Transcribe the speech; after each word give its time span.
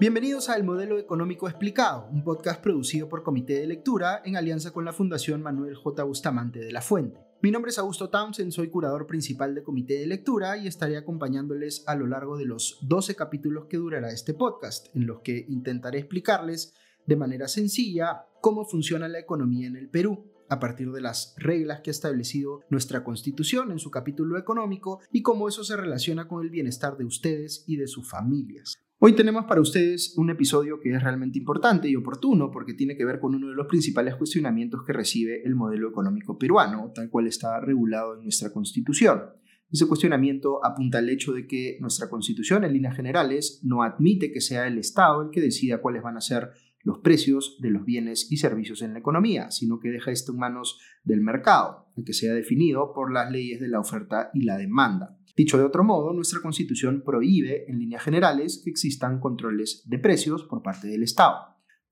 Bienvenidos 0.00 0.48
a 0.48 0.54
El 0.54 0.62
Modelo 0.62 0.96
Económico 0.96 1.48
Explicado, 1.48 2.08
un 2.12 2.22
podcast 2.22 2.62
producido 2.62 3.08
por 3.08 3.24
Comité 3.24 3.54
de 3.54 3.66
Lectura 3.66 4.22
en 4.24 4.36
alianza 4.36 4.70
con 4.70 4.84
la 4.84 4.92
Fundación 4.92 5.42
Manuel 5.42 5.74
J. 5.74 6.04
Bustamante 6.04 6.60
de 6.60 6.70
la 6.70 6.82
Fuente. 6.82 7.18
Mi 7.42 7.50
nombre 7.50 7.70
es 7.70 7.80
Augusto 7.80 8.08
Townsend, 8.08 8.52
soy 8.52 8.68
curador 8.68 9.08
principal 9.08 9.56
de 9.56 9.64
Comité 9.64 9.94
de 9.94 10.06
Lectura 10.06 10.56
y 10.56 10.68
estaré 10.68 10.96
acompañándoles 10.96 11.82
a 11.88 11.96
lo 11.96 12.06
largo 12.06 12.36
de 12.36 12.44
los 12.44 12.78
12 12.82 13.16
capítulos 13.16 13.64
que 13.68 13.78
durará 13.78 14.12
este 14.12 14.34
podcast, 14.34 14.86
en 14.94 15.08
los 15.08 15.18
que 15.22 15.46
intentaré 15.48 15.98
explicarles 15.98 16.74
de 17.06 17.16
manera 17.16 17.48
sencilla 17.48 18.26
cómo 18.40 18.66
funciona 18.66 19.08
la 19.08 19.18
economía 19.18 19.66
en 19.66 19.74
el 19.74 19.88
Perú 19.88 20.30
a 20.48 20.60
partir 20.60 20.92
de 20.92 21.00
las 21.00 21.34
reglas 21.38 21.80
que 21.80 21.90
ha 21.90 21.98
establecido 21.98 22.60
nuestra 22.70 23.02
Constitución 23.02 23.72
en 23.72 23.80
su 23.80 23.90
capítulo 23.90 24.38
económico 24.38 25.00
y 25.10 25.22
cómo 25.22 25.48
eso 25.48 25.64
se 25.64 25.76
relaciona 25.76 26.28
con 26.28 26.44
el 26.44 26.50
bienestar 26.50 26.96
de 26.96 27.04
ustedes 27.04 27.64
y 27.66 27.78
de 27.78 27.88
sus 27.88 28.08
familias. 28.08 28.78
Hoy 29.00 29.14
tenemos 29.14 29.44
para 29.44 29.60
ustedes 29.60 30.14
un 30.16 30.28
episodio 30.28 30.80
que 30.80 30.92
es 30.92 31.00
realmente 31.00 31.38
importante 31.38 31.88
y 31.88 31.94
oportuno 31.94 32.50
porque 32.50 32.74
tiene 32.74 32.96
que 32.96 33.04
ver 33.04 33.20
con 33.20 33.32
uno 33.32 33.46
de 33.46 33.54
los 33.54 33.68
principales 33.68 34.16
cuestionamientos 34.16 34.82
que 34.84 34.92
recibe 34.92 35.40
el 35.44 35.54
modelo 35.54 35.88
económico 35.88 36.36
peruano, 36.36 36.90
tal 36.92 37.08
cual 37.08 37.28
está 37.28 37.60
regulado 37.60 38.16
en 38.16 38.24
nuestra 38.24 38.52
Constitución. 38.52 39.22
Ese 39.70 39.86
cuestionamiento 39.86 40.64
apunta 40.64 40.98
al 40.98 41.08
hecho 41.10 41.32
de 41.32 41.46
que 41.46 41.78
nuestra 41.80 42.10
Constitución, 42.10 42.64
en 42.64 42.72
líneas 42.72 42.96
generales, 42.96 43.60
no 43.62 43.84
admite 43.84 44.32
que 44.32 44.40
sea 44.40 44.66
el 44.66 44.78
Estado 44.78 45.22
el 45.22 45.30
que 45.30 45.42
decida 45.42 45.80
cuáles 45.80 46.02
van 46.02 46.16
a 46.16 46.20
ser 46.20 46.50
los 46.82 46.98
precios 46.98 47.56
de 47.60 47.70
los 47.70 47.84
bienes 47.84 48.32
y 48.32 48.38
servicios 48.38 48.82
en 48.82 48.94
la 48.94 48.98
economía, 48.98 49.52
sino 49.52 49.78
que 49.78 49.90
deja 49.90 50.10
esto 50.10 50.32
en 50.32 50.38
manos 50.38 50.80
del 51.04 51.20
mercado, 51.20 51.86
el 51.96 52.02
que 52.02 52.14
sea 52.14 52.34
definido 52.34 52.92
por 52.92 53.12
las 53.12 53.30
leyes 53.30 53.60
de 53.60 53.68
la 53.68 53.78
oferta 53.78 54.30
y 54.34 54.42
la 54.42 54.56
demanda. 54.56 55.17
Dicho 55.38 55.56
de 55.56 55.62
otro 55.62 55.84
modo, 55.84 56.12
nuestra 56.12 56.40
Constitución 56.40 57.04
prohíbe, 57.06 57.70
en 57.70 57.78
líneas 57.78 58.02
generales, 58.02 58.60
que 58.64 58.70
existan 58.70 59.20
controles 59.20 59.84
de 59.86 60.00
precios 60.00 60.42
por 60.42 60.62
parte 60.62 60.88
del 60.88 61.04
Estado. 61.04 61.36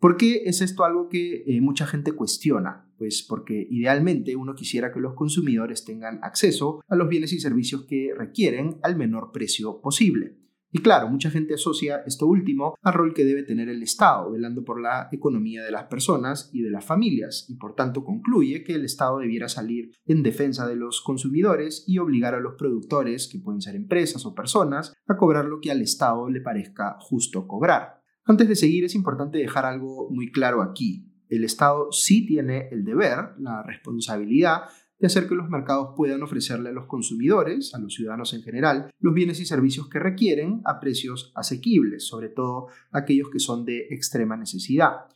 ¿Por 0.00 0.16
qué 0.16 0.42
es 0.47 0.62
esto 0.62 0.83
algo 0.83 1.08
que 1.08 1.44
eh, 1.47 1.61
mucha 1.61 1.86
gente 1.86 2.11
cuestiona? 2.11 2.91
Pues 2.98 3.25
porque 3.27 3.64
idealmente 3.70 4.34
uno 4.34 4.56
quisiera 4.56 4.92
que 4.92 4.98
los 4.98 5.14
consumidores 5.14 5.84
tengan 5.84 6.19
acceso 6.25 6.83
a 6.88 6.97
los 6.97 7.08
bienes 7.08 7.33
y 7.33 7.38
servicios 7.38 7.86
que 7.86 8.11
requieren 8.19 8.80
al 8.83 8.97
menor 8.97 9.30
precio 9.33 9.81
posible. 9.81 10.38
Y 10.72 10.81
claro, 10.81 11.09
mucha 11.09 11.31
gente 11.31 11.55
asocia 11.55 12.03
esto 12.06 12.27
último 12.27 12.77
al 12.83 12.95
rol 12.95 13.14
que 13.14 13.25
debe 13.25 13.45
tener 13.45 13.69
el 13.69 13.83
Estado, 13.83 14.33
velando 14.33 14.64
por 14.64 14.81
la 14.81 15.09
economía 15.12 15.64
de 15.64 15.70
las 15.70 15.84
personas 15.84 16.50
y 16.53 16.62
de 16.62 16.70
las 16.70 16.84
familias, 16.84 17.47
y 17.48 17.56
por 17.56 17.75
tanto 17.75 18.05
concluye 18.05 18.64
que 18.64 18.75
el 18.75 18.84
Estado 18.84 19.19
debiera 19.19 19.48
salir 19.48 19.92
en 20.06 20.22
defensa 20.22 20.67
de 20.67 20.77
los 20.77 21.00
consumidores 21.00 21.84
y 21.87 21.98
obligar 21.98 22.34
a 22.34 22.41
los 22.41 22.55
productores, 22.55 23.28
que 23.28 23.39
pueden 23.39 23.61
ser 23.61 23.77
empresas 23.77 24.27
o 24.27 24.34
personas, 24.34 24.92
a 25.06 25.17
cobrar 25.17 25.44
lo 25.44 25.61
que 25.61 25.70
al 25.70 25.83
Estado 25.83 26.28
le 26.28 26.41
parezca 26.41 26.97
justo 27.00 27.47
cobrar. 27.47 28.03
Antes 28.25 28.48
de 28.48 28.56
seguir 28.56 28.84
es 28.84 28.97
importante 28.97 29.39
dejar 29.39 29.64
algo 29.64 30.11
muy 30.11 30.33
claro 30.33 30.62
aquí. 30.62 31.12
El 31.28 31.44
Estado 31.44 31.92
sí 31.92 32.27
tiene 32.27 32.69
el 32.70 32.84
deber, 32.84 33.34
la 33.39 33.62
responsabilidad 33.62 34.62
de 34.98 35.06
hacer 35.06 35.28
que 35.28 35.34
los 35.34 35.48
mercados 35.48 35.91
puedan 35.97 36.22
ofrecerle 36.22 36.70
a 36.70 36.72
los 36.72 36.86
consumidores, 36.86 37.75
a 37.75 37.78
los 37.78 37.94
ciudadanos 37.94 38.33
en 38.34 38.42
general, 38.42 38.91
los 38.98 39.14
bienes 39.14 39.41
y 39.41 39.47
servicios 39.47 39.88
que 39.88 39.98
requieren 39.98 40.62
a 40.64 40.80
precios 40.80 41.33
asequibles, 41.34 42.06
sobre 42.06 42.28
todo 42.28 42.69
aquellos 42.92 43.28
que 43.30 43.38
son 43.38 43.64
de 43.64 43.88
extrema 43.91 44.36
necesidad. 44.36 45.06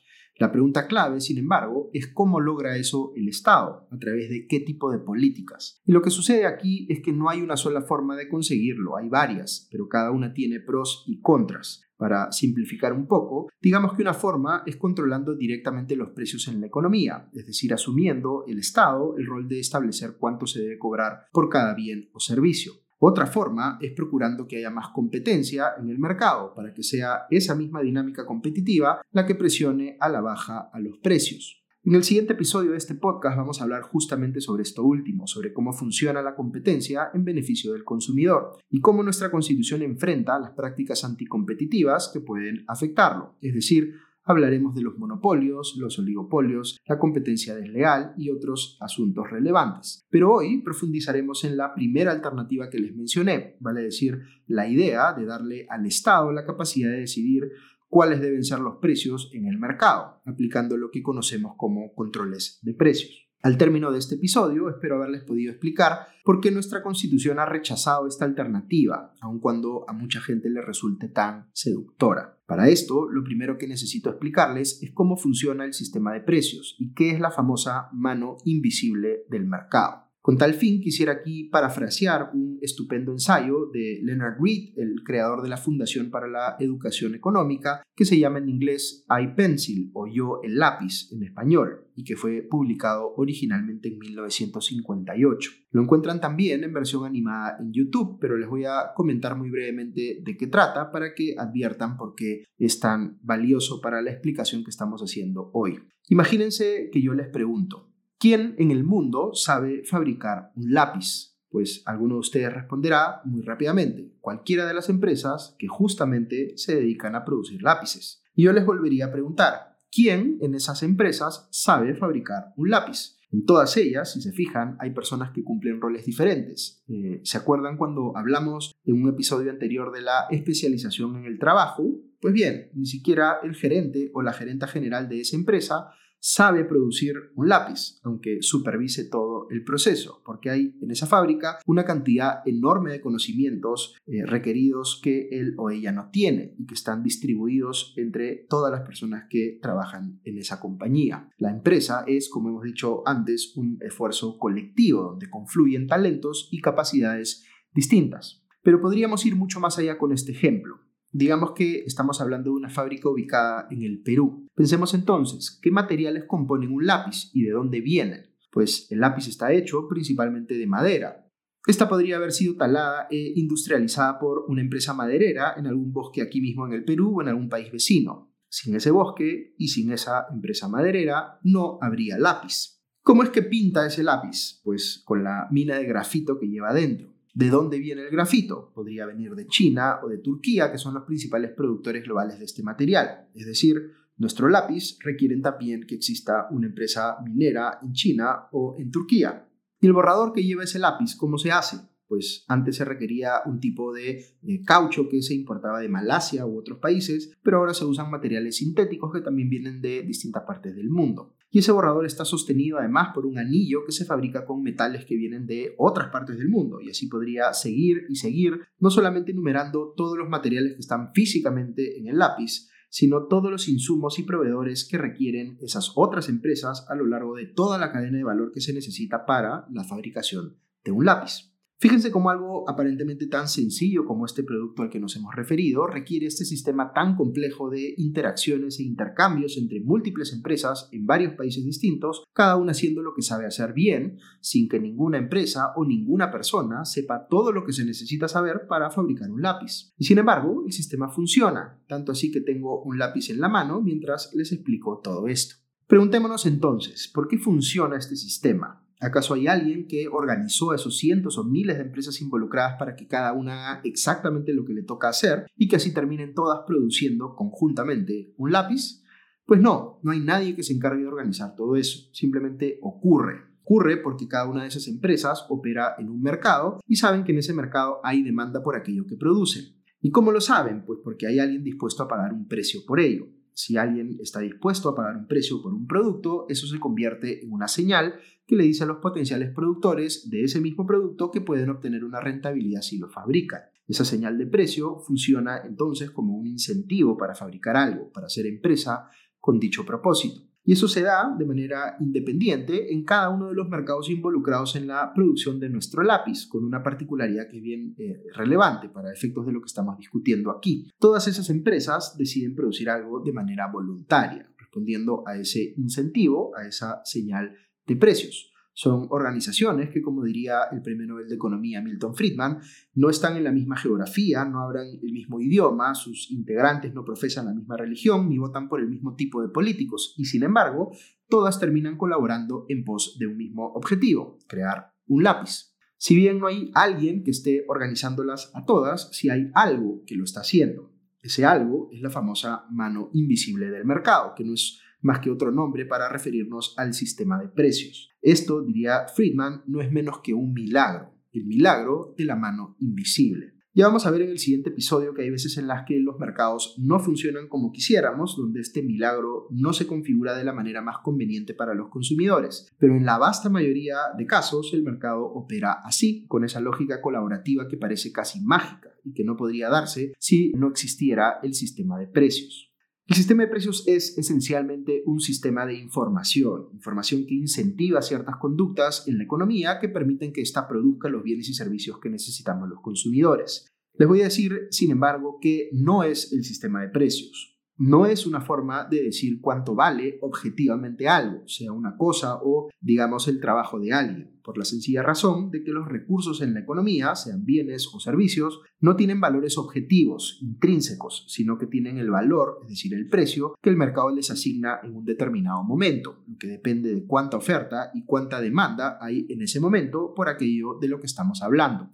La 0.41 0.51
pregunta 0.51 0.87
clave, 0.87 1.21
sin 1.21 1.37
embargo, 1.37 1.91
es 1.93 2.07
cómo 2.07 2.41
logra 2.41 2.75
eso 2.79 3.13
el 3.15 3.29
Estado, 3.29 3.87
a 3.91 3.99
través 3.99 4.31
de 4.31 4.47
qué 4.47 4.61
tipo 4.61 4.91
de 4.91 4.99
políticas. 4.99 5.83
Y 5.85 5.93
lo 5.93 6.01
que 6.01 6.09
sucede 6.09 6.47
aquí 6.47 6.87
es 6.89 7.03
que 7.03 7.13
no 7.13 7.29
hay 7.29 7.43
una 7.43 7.59
sola 7.59 7.83
forma 7.83 8.17
de 8.17 8.27
conseguirlo, 8.27 8.97
hay 8.97 9.11
varias, 9.11 9.69
pero 9.71 9.87
cada 9.87 10.11
una 10.13 10.33
tiene 10.33 10.59
pros 10.59 11.05
y 11.07 11.21
contras. 11.21 11.83
Para 11.99 12.33
simplificar 12.33 12.95
un 12.95 13.07
poco, 13.07 13.51
digamos 13.61 13.93
que 13.93 14.01
una 14.01 14.15
forma 14.15 14.63
es 14.65 14.77
controlando 14.77 15.37
directamente 15.37 15.95
los 15.95 16.13
precios 16.13 16.49
en 16.49 16.63
la 16.63 16.69
economía, 16.69 17.29
es 17.35 17.47
decir, 17.47 17.75
asumiendo 17.75 18.45
el 18.47 18.61
Estado 18.61 19.19
el 19.19 19.27
rol 19.27 19.47
de 19.47 19.61
establecer 19.61 20.17
cuánto 20.19 20.47
se 20.47 20.63
debe 20.63 20.79
cobrar 20.79 21.27
por 21.33 21.51
cada 21.51 21.75
bien 21.75 22.09
o 22.15 22.19
servicio. 22.19 22.73
Otra 23.03 23.27
forma 23.27 23.79
es 23.81 23.93
procurando 23.93 24.47
que 24.47 24.59
haya 24.59 24.69
más 24.69 24.89
competencia 24.89 25.73
en 25.79 25.89
el 25.89 25.99
mercado 25.99 26.53
para 26.55 26.75
que 26.75 26.83
sea 26.83 27.23
esa 27.31 27.55
misma 27.55 27.81
dinámica 27.81 28.27
competitiva 28.27 29.01
la 29.13 29.25
que 29.25 29.35
presione 29.35 29.97
a 29.99 30.11
la 30.11 30.21
baja 30.21 30.69
a 30.71 30.79
los 30.81 30.99
precios. 30.99 31.65
En 31.83 31.95
el 31.95 32.05
siguiente 32.05 32.35
episodio 32.35 32.73
de 32.73 32.77
este 32.77 32.95
podcast 32.95 33.39
vamos 33.39 33.59
a 33.59 33.65
hablar 33.65 33.85
justamente 33.85 34.43
sobre 34.43 34.65
esto 34.65 34.85
último, 34.85 35.27
sobre 35.27 35.55
cómo 35.55 35.73
funciona 35.73 36.21
la 36.21 36.35
competencia 36.35 37.11
en 37.15 37.25
beneficio 37.25 37.73
del 37.73 37.85
consumidor 37.85 38.59
y 38.69 38.83
cómo 38.83 39.03
nuestra 39.03 39.31
constitución 39.31 39.81
enfrenta 39.81 40.39
las 40.39 40.51
prácticas 40.51 41.03
anticompetitivas 41.03 42.11
que 42.13 42.21
pueden 42.21 42.67
afectarlo. 42.69 43.39
Es 43.41 43.55
decir, 43.55 43.95
hablaremos 44.31 44.75
de 44.75 44.83
los 44.83 44.99
monopolios, 44.99 45.77
los 45.79 45.99
oligopolios, 45.99 46.79
la 46.87 46.99
competencia 46.99 47.55
desleal 47.55 48.15
y 48.17 48.31
otros 48.31 48.77
asuntos 48.81 49.31
relevantes. 49.31 50.07
Pero 50.11 50.33
hoy 50.33 50.63
profundizaremos 50.63 51.45
en 51.45 51.57
la 51.57 51.75
primera 51.75 52.13
alternativa 52.13 52.71
que 52.71 52.79
les 52.79 52.95
mencioné, 52.95 53.57
vale 53.61 53.83
decir, 53.83 54.21
la 54.47 54.69
idea 54.69 55.13
de 55.13 55.27
darle 55.27 55.67
al 55.69 55.87
Estado 55.87 56.33
la 56.33 56.45
capacidad 56.45 56.91
de 56.91 57.01
decidir 57.01 57.51
cuáles 57.89 58.21
deben 58.21 58.45
ser 58.45 58.61
los 58.61 58.77
precios 58.77 59.31
en 59.35 59.47
el 59.47 59.59
mercado, 59.59 60.23
aplicando 60.25 60.77
lo 60.77 60.91
que 60.91 61.03
conocemos 61.03 61.55
como 61.57 61.93
controles 61.95 62.61
de 62.63 62.75
precios. 62.75 63.30
Al 63.43 63.57
término 63.57 63.91
de 63.91 63.99
este 63.99 64.17
episodio, 64.17 64.69
espero 64.69 64.97
haberles 64.97 65.23
podido 65.23 65.51
explicar 65.51 66.09
por 66.25 66.43
qué 66.43 66.51
nuestra 66.51 66.83
constitución 66.83 67.39
ha 67.39 67.47
rechazado 67.47 68.07
esta 68.07 68.27
alternativa, 68.27 69.15
aun 69.19 69.41
cuando 69.41 69.89
a 69.89 69.95
mucha 69.95 70.21
gente 70.21 70.51
le 70.51 70.61
resulte 70.61 71.09
tan 71.09 71.49
seductora. 71.55 72.37
Para 72.45 72.69
esto, 72.69 73.09
lo 73.09 73.25
primero 73.25 73.57
que 73.57 73.67
necesito 73.67 74.11
explicarles 74.11 74.83
es 74.83 74.93
cómo 74.93 75.17
funciona 75.17 75.65
el 75.65 75.73
sistema 75.73 76.13
de 76.13 76.21
precios 76.21 76.77
y 76.79 76.93
qué 76.93 77.13
es 77.13 77.21
la 77.21 77.31
famosa 77.31 77.89
mano 77.93 78.37
invisible 78.45 79.25
del 79.31 79.47
mercado. 79.47 80.10
Con 80.23 80.37
tal 80.37 80.53
fin, 80.53 80.83
quisiera 80.83 81.13
aquí 81.13 81.45
parafrasear 81.45 82.31
un 82.35 82.59
estupendo 82.61 83.11
ensayo 83.11 83.71
de 83.73 84.01
Leonard 84.03 84.37
Reed, 84.39 84.77
el 84.77 85.03
creador 85.03 85.43
de 85.43 85.49
la 85.49 85.57
Fundación 85.57 86.11
para 86.11 86.29
la 86.29 86.57
Educación 86.59 87.15
Económica, 87.15 87.83
que 87.97 88.05
se 88.05 88.19
llama 88.19 88.39
en 88.39 88.51
inglés 88.51 89.07
iPencil 89.09 89.91
o 89.95 90.07
Yo 90.07 90.41
el 90.43 90.57
lápiz 90.57 91.11
en 91.13 91.23
español, 91.23 91.87
y 91.95 92.05
que 92.05 92.17
fue 92.17 92.43
publicado 92.43 93.15
originalmente 93.17 93.89
en 93.89 93.99
1958. 93.99 95.51
Lo 95.71 95.83
encuentran 95.83 96.21
también 96.21 96.65
en 96.65 96.75
versión 96.75 97.07
animada 97.07 97.57
en 97.59 97.73
YouTube, 97.73 98.19
pero 98.21 98.37
les 98.37 98.49
voy 98.49 98.65
a 98.67 98.93
comentar 98.95 99.39
muy 99.39 99.51
brevemente 99.51 100.21
de 100.23 100.37
qué 100.37 100.47
trata 100.49 100.91
para 100.91 101.15
que 101.15 101.35
adviertan 101.39 101.97
por 101.97 102.15
qué 102.15 102.45
es 102.59 102.79
tan 102.79 103.19
valioso 103.23 103.81
para 103.81 104.03
la 104.03 104.11
explicación 104.11 104.65
que 104.65 104.71
estamos 104.71 105.01
haciendo 105.01 105.51
hoy. 105.55 105.79
Imagínense 106.09 106.91
que 106.93 107.01
yo 107.01 107.15
les 107.15 107.29
pregunto, 107.29 107.90
¿Quién 108.21 108.55
en 108.59 108.71
el 108.71 108.85
mundo 108.85 109.31
sabe 109.33 109.83
fabricar 109.83 110.53
un 110.55 110.75
lápiz? 110.75 111.39
Pues 111.49 111.83
alguno 111.87 112.17
de 112.17 112.21
ustedes 112.21 112.53
responderá 112.53 113.23
muy 113.25 113.41
rápidamente, 113.41 114.13
cualquiera 114.21 114.67
de 114.67 114.75
las 114.75 114.91
empresas 114.91 115.57
que 115.59 115.69
justamente 115.69 116.53
se 116.59 116.77
dedican 116.77 117.15
a 117.15 117.25
producir 117.25 117.63
lápices. 117.63 118.23
Y 118.35 118.43
yo 118.43 118.53
les 118.53 118.67
volvería 118.67 119.07
a 119.07 119.11
preguntar, 119.11 119.79
¿quién 119.91 120.37
en 120.43 120.55
esas 120.55 120.83
empresas 120.83 121.49
sabe 121.51 121.95
fabricar 121.95 122.53
un 122.59 122.69
lápiz? 122.69 123.17
En 123.33 123.47
todas 123.47 123.75
ellas, 123.79 124.13
si 124.13 124.21
se 124.21 124.33
fijan, 124.33 124.77
hay 124.81 124.91
personas 124.91 125.31
que 125.31 125.43
cumplen 125.43 125.81
roles 125.81 126.05
diferentes. 126.05 126.85
Eh, 126.89 127.23
¿Se 127.25 127.39
acuerdan 127.39 127.79
cuando 127.79 128.15
hablamos 128.19 128.75
en 128.85 129.03
un 129.03 129.09
episodio 129.09 129.51
anterior 129.51 129.93
de 129.93 130.03
la 130.03 130.27
especialización 130.29 131.17
en 131.17 131.25
el 131.25 131.39
trabajo? 131.39 131.85
Pues 132.21 132.35
bien, 132.35 132.69
ni 132.75 132.85
siquiera 132.85 133.39
el 133.43 133.55
gerente 133.55 134.11
o 134.13 134.21
la 134.21 134.35
gerenta 134.35 134.67
general 134.67 135.09
de 135.09 135.23
esa 135.23 135.37
empresa 135.37 135.95
sabe 136.21 136.65
producir 136.65 137.15
un 137.35 137.49
lápiz, 137.49 137.99
aunque 138.03 138.39
supervise 138.43 139.09
todo 139.09 139.49
el 139.51 139.65
proceso, 139.65 140.23
porque 140.25 140.51
hay 140.51 140.77
en 140.81 140.91
esa 140.91 141.07
fábrica 141.07 141.59
una 141.67 141.85
cantidad 141.85 142.47
enorme 142.47 142.93
de 142.93 143.01
conocimientos 143.01 143.97
eh, 144.07 144.25
requeridos 144.27 145.01
que 145.03 145.29
él 145.33 145.55
o 145.59 145.71
ella 145.71 145.93
no 145.93 146.11
tiene 146.11 146.55
y 146.59 146.67
que 146.67 146.75
están 146.75 147.03
distribuidos 147.03 147.95
entre 147.97 148.47
todas 148.49 148.71
las 148.71 148.83
personas 148.83 149.25
que 149.31 149.59
trabajan 149.63 150.21
en 150.25 150.39
esa 150.39 150.61
compañía. 150.61 151.29
La 151.39 151.51
empresa 151.51 152.05
es, 152.07 152.29
como 152.29 152.51
hemos 152.51 152.65
dicho 152.65 153.03
antes, 153.07 153.57
un 153.57 153.79
esfuerzo 153.81 154.39
colectivo 154.39 155.03
donde 155.03 155.31
confluyen 155.31 155.87
talentos 155.87 156.49
y 156.53 156.61
capacidades 156.61 157.45
distintas. 157.73 158.45
Pero 158.63 158.81
podríamos 158.81 159.25
ir 159.25 159.37
mucho 159.37 159.59
más 159.59 159.79
allá 159.79 159.97
con 159.97 160.13
este 160.13 160.33
ejemplo. 160.33 160.81
Digamos 161.13 161.53
que 161.53 161.83
estamos 161.85 162.21
hablando 162.21 162.51
de 162.51 162.57
una 162.57 162.71
fábrica 162.71 163.09
ubicada 163.09 163.67
en 163.71 163.83
el 163.83 164.01
Perú. 164.01 164.47
Pensemos 164.55 164.95
entonces, 164.95 165.59
¿qué 165.61 165.71
materiales 165.73 166.25
componen 166.27 166.73
un 166.73 166.87
lápiz 166.87 167.31
y 167.35 167.43
de 167.43 167.51
dónde 167.51 167.81
vienen? 167.81 168.31
Pues 168.53 168.91
el 168.91 169.01
lápiz 169.01 169.27
está 169.27 169.53
hecho 169.53 169.89
principalmente 169.89 170.55
de 170.55 170.67
madera. 170.67 171.27
Esta 171.67 171.89
podría 171.89 172.17
haber 172.17 172.33
sido 172.33 172.57
talada 172.57 173.07
e 173.11 173.33
industrializada 173.37 174.19
por 174.19 174.45
una 174.49 174.63
empresa 174.63 174.95
maderera 174.95 175.55
en 175.57 175.67
algún 175.67 175.93
bosque 175.93 176.23
aquí 176.23 176.41
mismo 176.41 176.67
en 176.67 176.73
el 176.73 176.85
Perú 176.85 177.19
o 177.19 177.23
en 177.23 177.29
algún 177.29 177.49
país 177.49 177.71
vecino. 177.71 178.33
Sin 178.49 178.75
ese 178.75 178.91
bosque 178.91 179.55
y 179.59 179.69
sin 179.69 179.93
esa 179.93 180.27
empresa 180.33 180.69
maderera 180.69 181.39
no 181.43 181.79
habría 181.83 182.19
lápiz. 182.19 182.81
¿Cómo 183.03 183.23
es 183.23 183.31
que 183.31 183.43
pinta 183.43 183.87
ese 183.87 184.03
lápiz? 184.03 184.61
Pues 184.63 185.03
con 185.05 185.25
la 185.25 185.49
mina 185.51 185.77
de 185.77 185.85
grafito 185.85 186.39
que 186.39 186.49
lleva 186.49 186.73
dentro. 186.73 187.10
¿De 187.33 187.49
dónde 187.49 187.79
viene 187.79 188.03
el 188.03 188.11
grafito? 188.11 188.73
Podría 188.75 189.07
venir 189.07 189.35
de 189.35 189.47
China 189.47 190.01
o 190.03 190.09
de 190.09 190.19
Turquía, 190.19 190.73
que 190.73 190.79
son 190.79 190.95
los 190.95 191.05
principales 191.05 191.53
productores 191.53 192.03
globales 192.03 192.39
de 192.39 192.45
este 192.45 192.63
material. 192.63 193.29
Es 193.35 193.47
decir, 193.47 193.93
nuestro 194.17 194.49
lápiz 194.49 194.99
requiere 195.01 195.37
también 195.39 195.87
que 195.87 195.95
exista 195.95 196.49
una 196.51 196.67
empresa 196.67 197.17
minera 197.25 197.79
en 197.83 197.93
China 197.93 198.49
o 198.53 198.77
en 198.79 198.91
Turquía. 198.91 199.49
¿Y 199.81 199.87
el 199.87 199.93
borrador 199.93 200.33
que 200.33 200.45
lleva 200.45 200.65
ese 200.65 200.79
lápiz, 200.79 201.17
cómo 201.17 201.39
se 201.39 201.53
hace? 201.53 201.79
Pues 202.07 202.45
antes 202.49 202.77
se 202.77 202.85
requería 202.85 203.43
un 203.47 203.61
tipo 203.61 203.95
de 203.95 204.25
eh, 204.43 204.63
caucho 204.65 205.09
que 205.09 205.23
se 205.23 205.33
importaba 205.33 205.79
de 205.79 205.89
Malasia 205.89 206.45
u 206.45 206.59
otros 206.59 206.79
países, 206.79 207.33
pero 207.43 207.59
ahora 207.59 207.73
se 207.73 207.85
usan 207.85 208.11
materiales 208.11 208.57
sintéticos 208.57 209.13
que 209.13 209.21
también 209.21 209.49
vienen 209.49 209.81
de 209.81 210.03
distintas 210.03 210.43
partes 210.43 210.75
del 210.75 210.91
mundo. 210.91 211.37
Y 211.51 211.59
ese 211.59 211.73
borrador 211.73 212.07
está 212.07 212.25
sostenido 212.25 212.79
además 212.79 213.09
por 213.13 213.27
un 213.27 213.39
anillo 213.39 213.85
que 213.85 213.93
se 213.93 214.05
fabrica 214.05 214.47
con 214.47 214.63
metales 214.63 215.05
que 215.05 215.17
vienen 215.17 215.47
de 215.47 215.75
otras 215.79 216.11
partes 216.11 216.39
del 216.39 216.49
mundo. 216.49 216.81
Y 216.81 216.91
así 216.91 217.09
podría 217.09 217.53
seguir 217.53 218.07
y 218.09 218.15
seguir, 218.15 218.61
no 218.79 218.91
solamente 218.91 219.33
enumerando 219.33 219.93
todos 219.97 220.17
los 220.17 220.29
materiales 220.29 220.75
que 220.75 220.81
están 220.81 221.13
físicamente 221.13 221.99
en 221.99 222.07
el 222.07 222.19
lápiz, 222.19 222.71
sino 222.89 223.27
todos 223.27 223.51
los 223.51 223.69
insumos 223.69 224.19
y 224.19 224.23
proveedores 224.23 224.87
que 224.89 224.99
requieren 224.99 225.59
esas 225.61 225.93
otras 225.97 226.29
empresas 226.29 226.87
a 226.89 226.95
lo 226.95 227.07
largo 227.07 227.35
de 227.35 227.47
toda 227.47 227.79
la 227.79 227.91
cadena 227.93 228.19
de 228.19 228.25
valor 228.25 228.53
que 228.53 228.61
se 228.61 228.73
necesita 228.73 229.27
para 229.27 229.67
la 229.71 229.85
fabricación 229.85 230.57
de 230.85 230.93
un 230.93 231.05
lápiz. 231.05 231.50
Fíjense 231.81 232.11
cómo 232.11 232.29
algo 232.29 232.69
aparentemente 232.69 233.27
tan 233.27 233.49
sencillo 233.49 234.05
como 234.05 234.27
este 234.27 234.43
producto 234.43 234.83
al 234.83 234.91
que 234.91 235.01
nos 235.01 235.17
hemos 235.17 235.35
referido 235.35 235.87
requiere 235.87 236.27
este 236.27 236.45
sistema 236.45 236.93
tan 236.93 237.17
complejo 237.17 237.71
de 237.71 237.95
interacciones 237.97 238.79
e 238.79 238.83
intercambios 238.83 239.57
entre 239.57 239.81
múltiples 239.81 240.35
empresas 240.35 240.91
en 240.93 241.07
varios 241.07 241.33
países 241.33 241.65
distintos, 241.65 242.25
cada 242.35 242.57
una 242.57 242.73
haciendo 242.73 243.01
lo 243.01 243.15
que 243.15 243.23
sabe 243.23 243.47
hacer 243.47 243.73
bien, 243.73 244.19
sin 244.43 244.69
que 244.69 244.79
ninguna 244.79 245.17
empresa 245.17 245.73
o 245.75 245.87
ninguna 245.87 246.31
persona 246.31 246.85
sepa 246.85 247.27
todo 247.31 247.51
lo 247.51 247.65
que 247.65 247.73
se 247.73 247.87
necesita 247.87 248.29
saber 248.29 248.67
para 248.69 248.91
fabricar 248.91 249.31
un 249.31 249.41
lápiz. 249.41 249.95
Y 249.97 250.05
sin 250.05 250.19
embargo, 250.19 250.65
el 250.67 250.73
sistema 250.73 251.09
funciona, 251.09 251.81
tanto 251.89 252.13
así 252.13 252.31
que 252.31 252.43
tengo 252.43 252.83
un 252.83 252.99
lápiz 252.99 253.31
en 253.31 253.41
la 253.41 253.49
mano 253.49 253.81
mientras 253.81 254.35
les 254.35 254.53
explico 254.53 255.01
todo 255.03 255.29
esto. 255.29 255.55
Preguntémonos 255.87 256.45
entonces, 256.45 257.09
¿por 257.09 257.27
qué 257.27 257.39
funciona 257.39 257.97
este 257.97 258.17
sistema? 258.17 258.80
¿Acaso 259.01 259.33
hay 259.33 259.47
alguien 259.47 259.87
que 259.89 260.09
organizó 260.09 260.73
a 260.73 260.77
esos 260.77 260.99
cientos 260.99 261.39
o 261.39 261.45
miles 261.45 261.79
de 261.79 261.85
empresas 261.85 262.21
involucradas 262.21 262.77
para 262.79 262.95
que 262.95 263.09
cada 263.09 263.33
una 263.33 263.71
haga 263.71 263.81
exactamente 263.85 264.53
lo 264.53 264.67
que 264.67 264.75
le 264.75 264.83
toca 264.83 265.09
hacer 265.09 265.47
y 265.57 265.69
que 265.69 265.77
así 265.77 265.95
terminen 265.95 266.35
todas 266.35 266.61
produciendo 266.67 267.35
conjuntamente 267.35 268.35
un 268.37 268.53
lápiz? 268.53 269.03
Pues 269.47 269.59
no, 269.59 270.01
no 270.03 270.13
hay 270.13 270.21
nadie 270.21 270.55
que 270.55 270.63
se 270.63 270.75
encargue 270.75 271.03
de 271.03 271.09
organizar 271.09 271.57
todo 271.57 271.77
eso, 271.77 272.11
simplemente 272.13 272.79
ocurre. 272.83 273.51
Ocurre 273.63 273.97
porque 273.97 274.29
cada 274.29 274.49
una 274.49 274.63
de 274.63 274.69
esas 274.69 274.87
empresas 274.87 275.47
opera 275.49 275.95
en 275.99 276.11
un 276.11 276.21
mercado 276.21 276.79
y 276.87 276.97
saben 276.97 277.25
que 277.25 277.33
en 277.33 277.39
ese 277.39 277.55
mercado 277.55 278.01
hay 278.05 278.23
demanda 278.23 278.63
por 278.63 278.77
aquello 278.77 279.07
que 279.07 279.17
producen. 279.17 279.81
¿Y 280.03 280.11
cómo 280.11 280.31
lo 280.31 280.43
saben? 280.43 280.85
Pues 280.85 280.99
porque 281.03 281.27
hay 281.27 281.39
alguien 281.39 281.65
dispuesto 281.65 282.03
a 282.03 282.09
pagar 282.09 282.35
un 282.35 282.49
precio 282.49 282.83
por 282.87 283.01
ello. 283.01 283.27
Si 283.61 283.77
alguien 283.77 284.17
está 284.21 284.41
dispuesto 284.41 284.89
a 284.89 284.95
pagar 284.95 285.17
un 285.17 285.27
precio 285.27 285.61
por 285.61 285.75
un 285.75 285.87
producto, 285.87 286.47
eso 286.49 286.67
se 286.67 286.81
convierte 286.81 287.45
en 287.45 287.53
una 287.53 287.69
señal 287.69 288.15
que 288.47 288.57
le 288.57 288.65
dice 288.65 288.85
a 288.85 288.87
los 288.87 288.97
potenciales 288.97 289.53
productores 289.55 290.31
de 290.31 290.45
ese 290.45 290.63
mismo 290.63 290.87
producto 290.87 291.31
que 291.31 291.43
pueden 291.43 291.69
obtener 291.69 292.03
una 292.03 292.21
rentabilidad 292.21 292.81
si 292.81 292.99
lo 292.99 293.11
fabrican. 293.11 293.61
Esa 293.87 294.07
señal 294.07 294.39
de 294.39 294.47
precio 294.47 295.01
funciona 295.01 295.61
entonces 295.63 296.11
como 296.11 296.39
un 296.39 296.47
incentivo 296.47 297.19
para 297.19 297.35
fabricar 297.35 297.77
algo, 297.77 298.11
para 298.11 298.31
ser 298.31 298.47
empresa 298.47 299.11
con 299.39 299.61
dicho 299.61 299.85
propósito. 299.85 300.50
Y 300.65 300.73
eso 300.73 300.89
se 300.89 301.03
da 301.03 301.35
de 301.37 301.47
manera 301.47 301.97
independiente 302.01 302.93
en 302.93 303.05
cada 303.05 303.31
uno 303.31 303.49
de 303.49 303.55
los 303.55 303.69
mercados 303.69 304.11
involucrados 304.11 304.77
en 304.77 304.87
la 304.89 305.13
producción 305.15 305.59
de 305.59 305.71
nuestro 305.71 306.03
lápiz, 306.03 306.47
con 306.47 306.65
una 306.65 306.83
particularidad 306.83 307.49
que 307.49 307.57
es 307.57 307.63
bien 307.63 307.95
eh, 307.99 308.23
relevante 308.35 308.89
para 308.89 309.13
efectos 309.13 309.47
de 309.47 309.53
lo 309.53 309.61
que 309.61 309.67
estamos 309.67 309.97
discutiendo 309.97 310.51
aquí. 310.51 310.89
Todas 310.99 311.27
esas 311.29 311.49
empresas 311.51 312.17
deciden 312.19 312.55
producir 312.55 312.91
algo 312.91 313.21
de 313.21 313.33
manera 313.33 313.71
voluntaria, 313.73 314.49
respondiendo 314.59 315.25
a 315.27 315.37
ese 315.37 315.75
incentivo, 315.77 316.53
a 316.57 316.67
esa 316.67 317.01
señal 317.05 317.55
de 317.87 317.97
precios. 317.97 318.50
Son 318.83 319.09
organizaciones 319.11 319.91
que, 319.91 320.01
como 320.01 320.25
diría 320.25 320.63
el 320.73 320.81
premio 320.81 321.07
Nobel 321.07 321.29
de 321.29 321.35
Economía 321.35 321.83
Milton 321.83 322.15
Friedman, 322.15 322.61
no 322.95 323.11
están 323.11 323.37
en 323.37 323.45
la 323.45 323.53
misma 323.53 323.77
geografía, 323.77 324.43
no 324.47 324.63
hablan 324.63 324.87
el 324.87 325.13
mismo 325.13 325.39
idioma, 325.39 325.95
sus 325.95 326.31
integrantes 326.31 326.95
no 326.95 327.05
profesan 327.05 327.45
la 327.45 327.53
misma 327.53 327.77
religión 327.77 328.31
ni 328.31 328.39
votan 328.39 328.71
por 328.71 328.81
el 328.81 328.89
mismo 328.89 329.17
tipo 329.17 329.43
de 329.43 329.51
políticos 329.51 330.15
y, 330.17 330.25
sin 330.25 330.45
embargo, 330.45 330.93
todas 331.29 331.61
terminan 331.61 331.99
colaborando 331.99 332.65
en 332.71 332.83
pos 332.83 333.19
de 333.19 333.27
un 333.27 333.37
mismo 333.37 333.67
objetivo, 333.67 334.39
crear 334.49 334.95
un 335.09 335.25
lápiz. 335.25 335.75
Si 335.99 336.17
bien 336.17 336.39
no 336.39 336.47
hay 336.47 336.71
alguien 336.75 337.23
que 337.23 337.33
esté 337.33 337.67
organizándolas 337.69 338.51
a 338.55 338.65
todas, 338.65 339.11
sí 339.13 339.29
hay 339.29 339.51
algo 339.53 340.05
que 340.07 340.17
lo 340.17 340.25
está 340.25 340.41
haciendo. 340.41 340.91
Ese 341.21 341.45
algo 341.45 341.91
es 341.93 342.01
la 342.01 342.09
famosa 342.09 342.65
mano 342.71 343.11
invisible 343.13 343.71
del 343.71 343.85
mercado, 343.85 344.33
que 344.35 344.45
no 344.45 344.55
es 344.55 344.81
más 345.03 345.21
que 345.21 345.31
otro 345.31 345.51
nombre 345.51 345.87
para 345.87 346.09
referirnos 346.09 346.75
al 346.77 346.95
sistema 346.95 347.41
de 347.41 347.49
precios. 347.49 348.11
Esto, 348.21 348.63
diría 348.63 349.07
Friedman, 349.15 349.63
no 349.67 349.81
es 349.81 349.91
menos 349.91 350.21
que 350.21 350.35
un 350.35 350.53
milagro, 350.53 351.15
el 351.33 351.47
milagro 351.47 352.15
de 352.17 352.25
la 352.25 352.37
mano 352.37 352.77
invisible. 352.81 353.55
Ya 353.73 353.87
vamos 353.87 354.05
a 354.05 354.11
ver 354.11 354.23
en 354.23 354.31
el 354.31 354.41
siguiente 354.41 354.71
episodio 354.71 355.15
que 355.15 355.23
hay 355.23 355.31
veces 355.31 355.57
en 355.57 355.69
las 355.69 355.85
que 355.87 356.01
los 356.01 356.19
mercados 356.19 356.75
no 356.77 356.99
funcionan 356.99 357.47
como 357.47 357.71
quisiéramos, 357.71 358.37
donde 358.37 358.61
este 358.61 358.83
milagro 358.83 359.47
no 359.51 359.73
se 359.73 359.87
configura 359.87 360.37
de 360.37 360.43
la 360.43 360.53
manera 360.53 360.83
más 360.83 360.99
conveniente 361.05 361.55
para 361.55 361.75
los 361.75 361.89
consumidores. 361.89 362.69
Pero 362.79 362.97
en 362.97 363.07
la 363.07 363.17
vasta 363.17 363.49
mayoría 363.49 363.99
de 364.19 364.27
casos 364.27 364.73
el 364.75 364.83
mercado 364.83 365.25
opera 365.25 365.79
así, 365.85 366.27
con 366.27 366.45
esa 366.45 366.59
lógica 366.59 367.01
colaborativa 367.01 367.69
que 367.69 367.77
parece 367.77 368.11
casi 368.11 368.41
mágica 368.41 368.91
y 369.05 369.13
que 369.13 369.23
no 369.23 369.37
podría 369.37 369.69
darse 369.69 370.15
si 370.19 370.51
no 370.57 370.69
existiera 370.69 371.39
el 371.45 371.55
sistema 371.55 371.97
de 371.97 372.09
precios. 372.09 372.70
El 373.11 373.17
sistema 373.17 373.43
de 373.43 373.49
precios 373.49 373.83
es 373.89 374.17
esencialmente 374.19 375.03
un 375.05 375.19
sistema 375.19 375.67
de 375.67 375.75
información, 375.75 376.69
información 376.73 377.27
que 377.27 377.35
incentiva 377.35 378.03
ciertas 378.03 378.37
conductas 378.37 379.03
en 379.09 379.19
la 379.19 379.25
economía 379.25 379.81
que 379.81 379.89
permiten 379.89 380.33
que 380.33 380.43
ésta 380.43 380.69
produzca 380.69 381.09
los 381.09 381.25
bienes 381.25 381.49
y 381.49 381.55
servicios 381.55 381.99
que 381.99 382.09
necesitamos 382.09 382.69
los 382.69 382.81
consumidores. 382.81 383.67
Les 383.95 384.07
voy 384.07 384.21
a 384.21 384.27
decir, 384.27 384.69
sin 384.71 384.93
embargo, 384.93 385.39
que 385.43 385.71
no 385.73 386.05
es 386.05 386.33
el 386.33 386.45
sistema 386.45 386.83
de 386.83 386.91
precios 386.91 387.50
no 387.81 388.05
es 388.05 388.27
una 388.27 388.43
forma 388.43 388.85
de 388.85 389.05
decir 389.05 389.41
cuánto 389.41 389.75
vale 389.75 390.19
objetivamente 390.21 391.09
algo, 391.09 391.49
sea 391.49 391.73
una 391.73 391.97
cosa 391.97 392.39
o, 392.43 392.69
digamos, 392.79 393.27
el 393.27 393.41
trabajo 393.41 393.81
de 393.81 393.91
alguien, 393.91 394.39
por 394.45 394.59
la 394.59 394.67
sencilla 394.67 395.03
razón 395.03 395.51
de 395.51 395.65
que 395.65 395.71
los 395.71 395.89
recursos 395.89 396.43
en 396.43 396.53
la 396.53 396.61
economía, 396.61 397.15
sean 397.15 397.47
bienes 397.47 397.89
o 397.95 397.99
servicios, 397.99 398.61
no 398.81 398.97
tienen 398.97 399.19
valores 399.19 399.57
objetivos, 399.57 400.39
intrínsecos, 400.43 401.25
sino 401.29 401.57
que 401.57 401.69
tienen 401.69 401.97
el 401.97 402.11
valor, 402.11 402.59
es 402.65 402.69
decir, 402.69 402.93
el 402.93 403.09
precio, 403.09 403.55
que 403.63 403.71
el 403.71 403.79
mercado 403.79 404.11
les 404.11 404.31
asigna 404.31 404.81
en 404.83 404.95
un 404.95 405.07
determinado 405.07 405.65
momento, 405.65 406.23
lo 406.29 406.37
que 406.37 406.49
depende 406.49 406.95
de 406.95 407.07
cuánta 407.07 407.39
oferta 407.39 407.93
y 407.95 408.05
cuánta 408.05 408.43
demanda 408.43 408.99
hay 409.01 409.25
en 409.31 409.41
ese 409.41 409.59
momento 409.59 410.13
por 410.15 410.29
aquello 410.29 410.79
de 410.79 410.89
lo 410.89 411.01
que 411.01 411.07
estamos 411.07 411.41
hablando. 411.41 411.89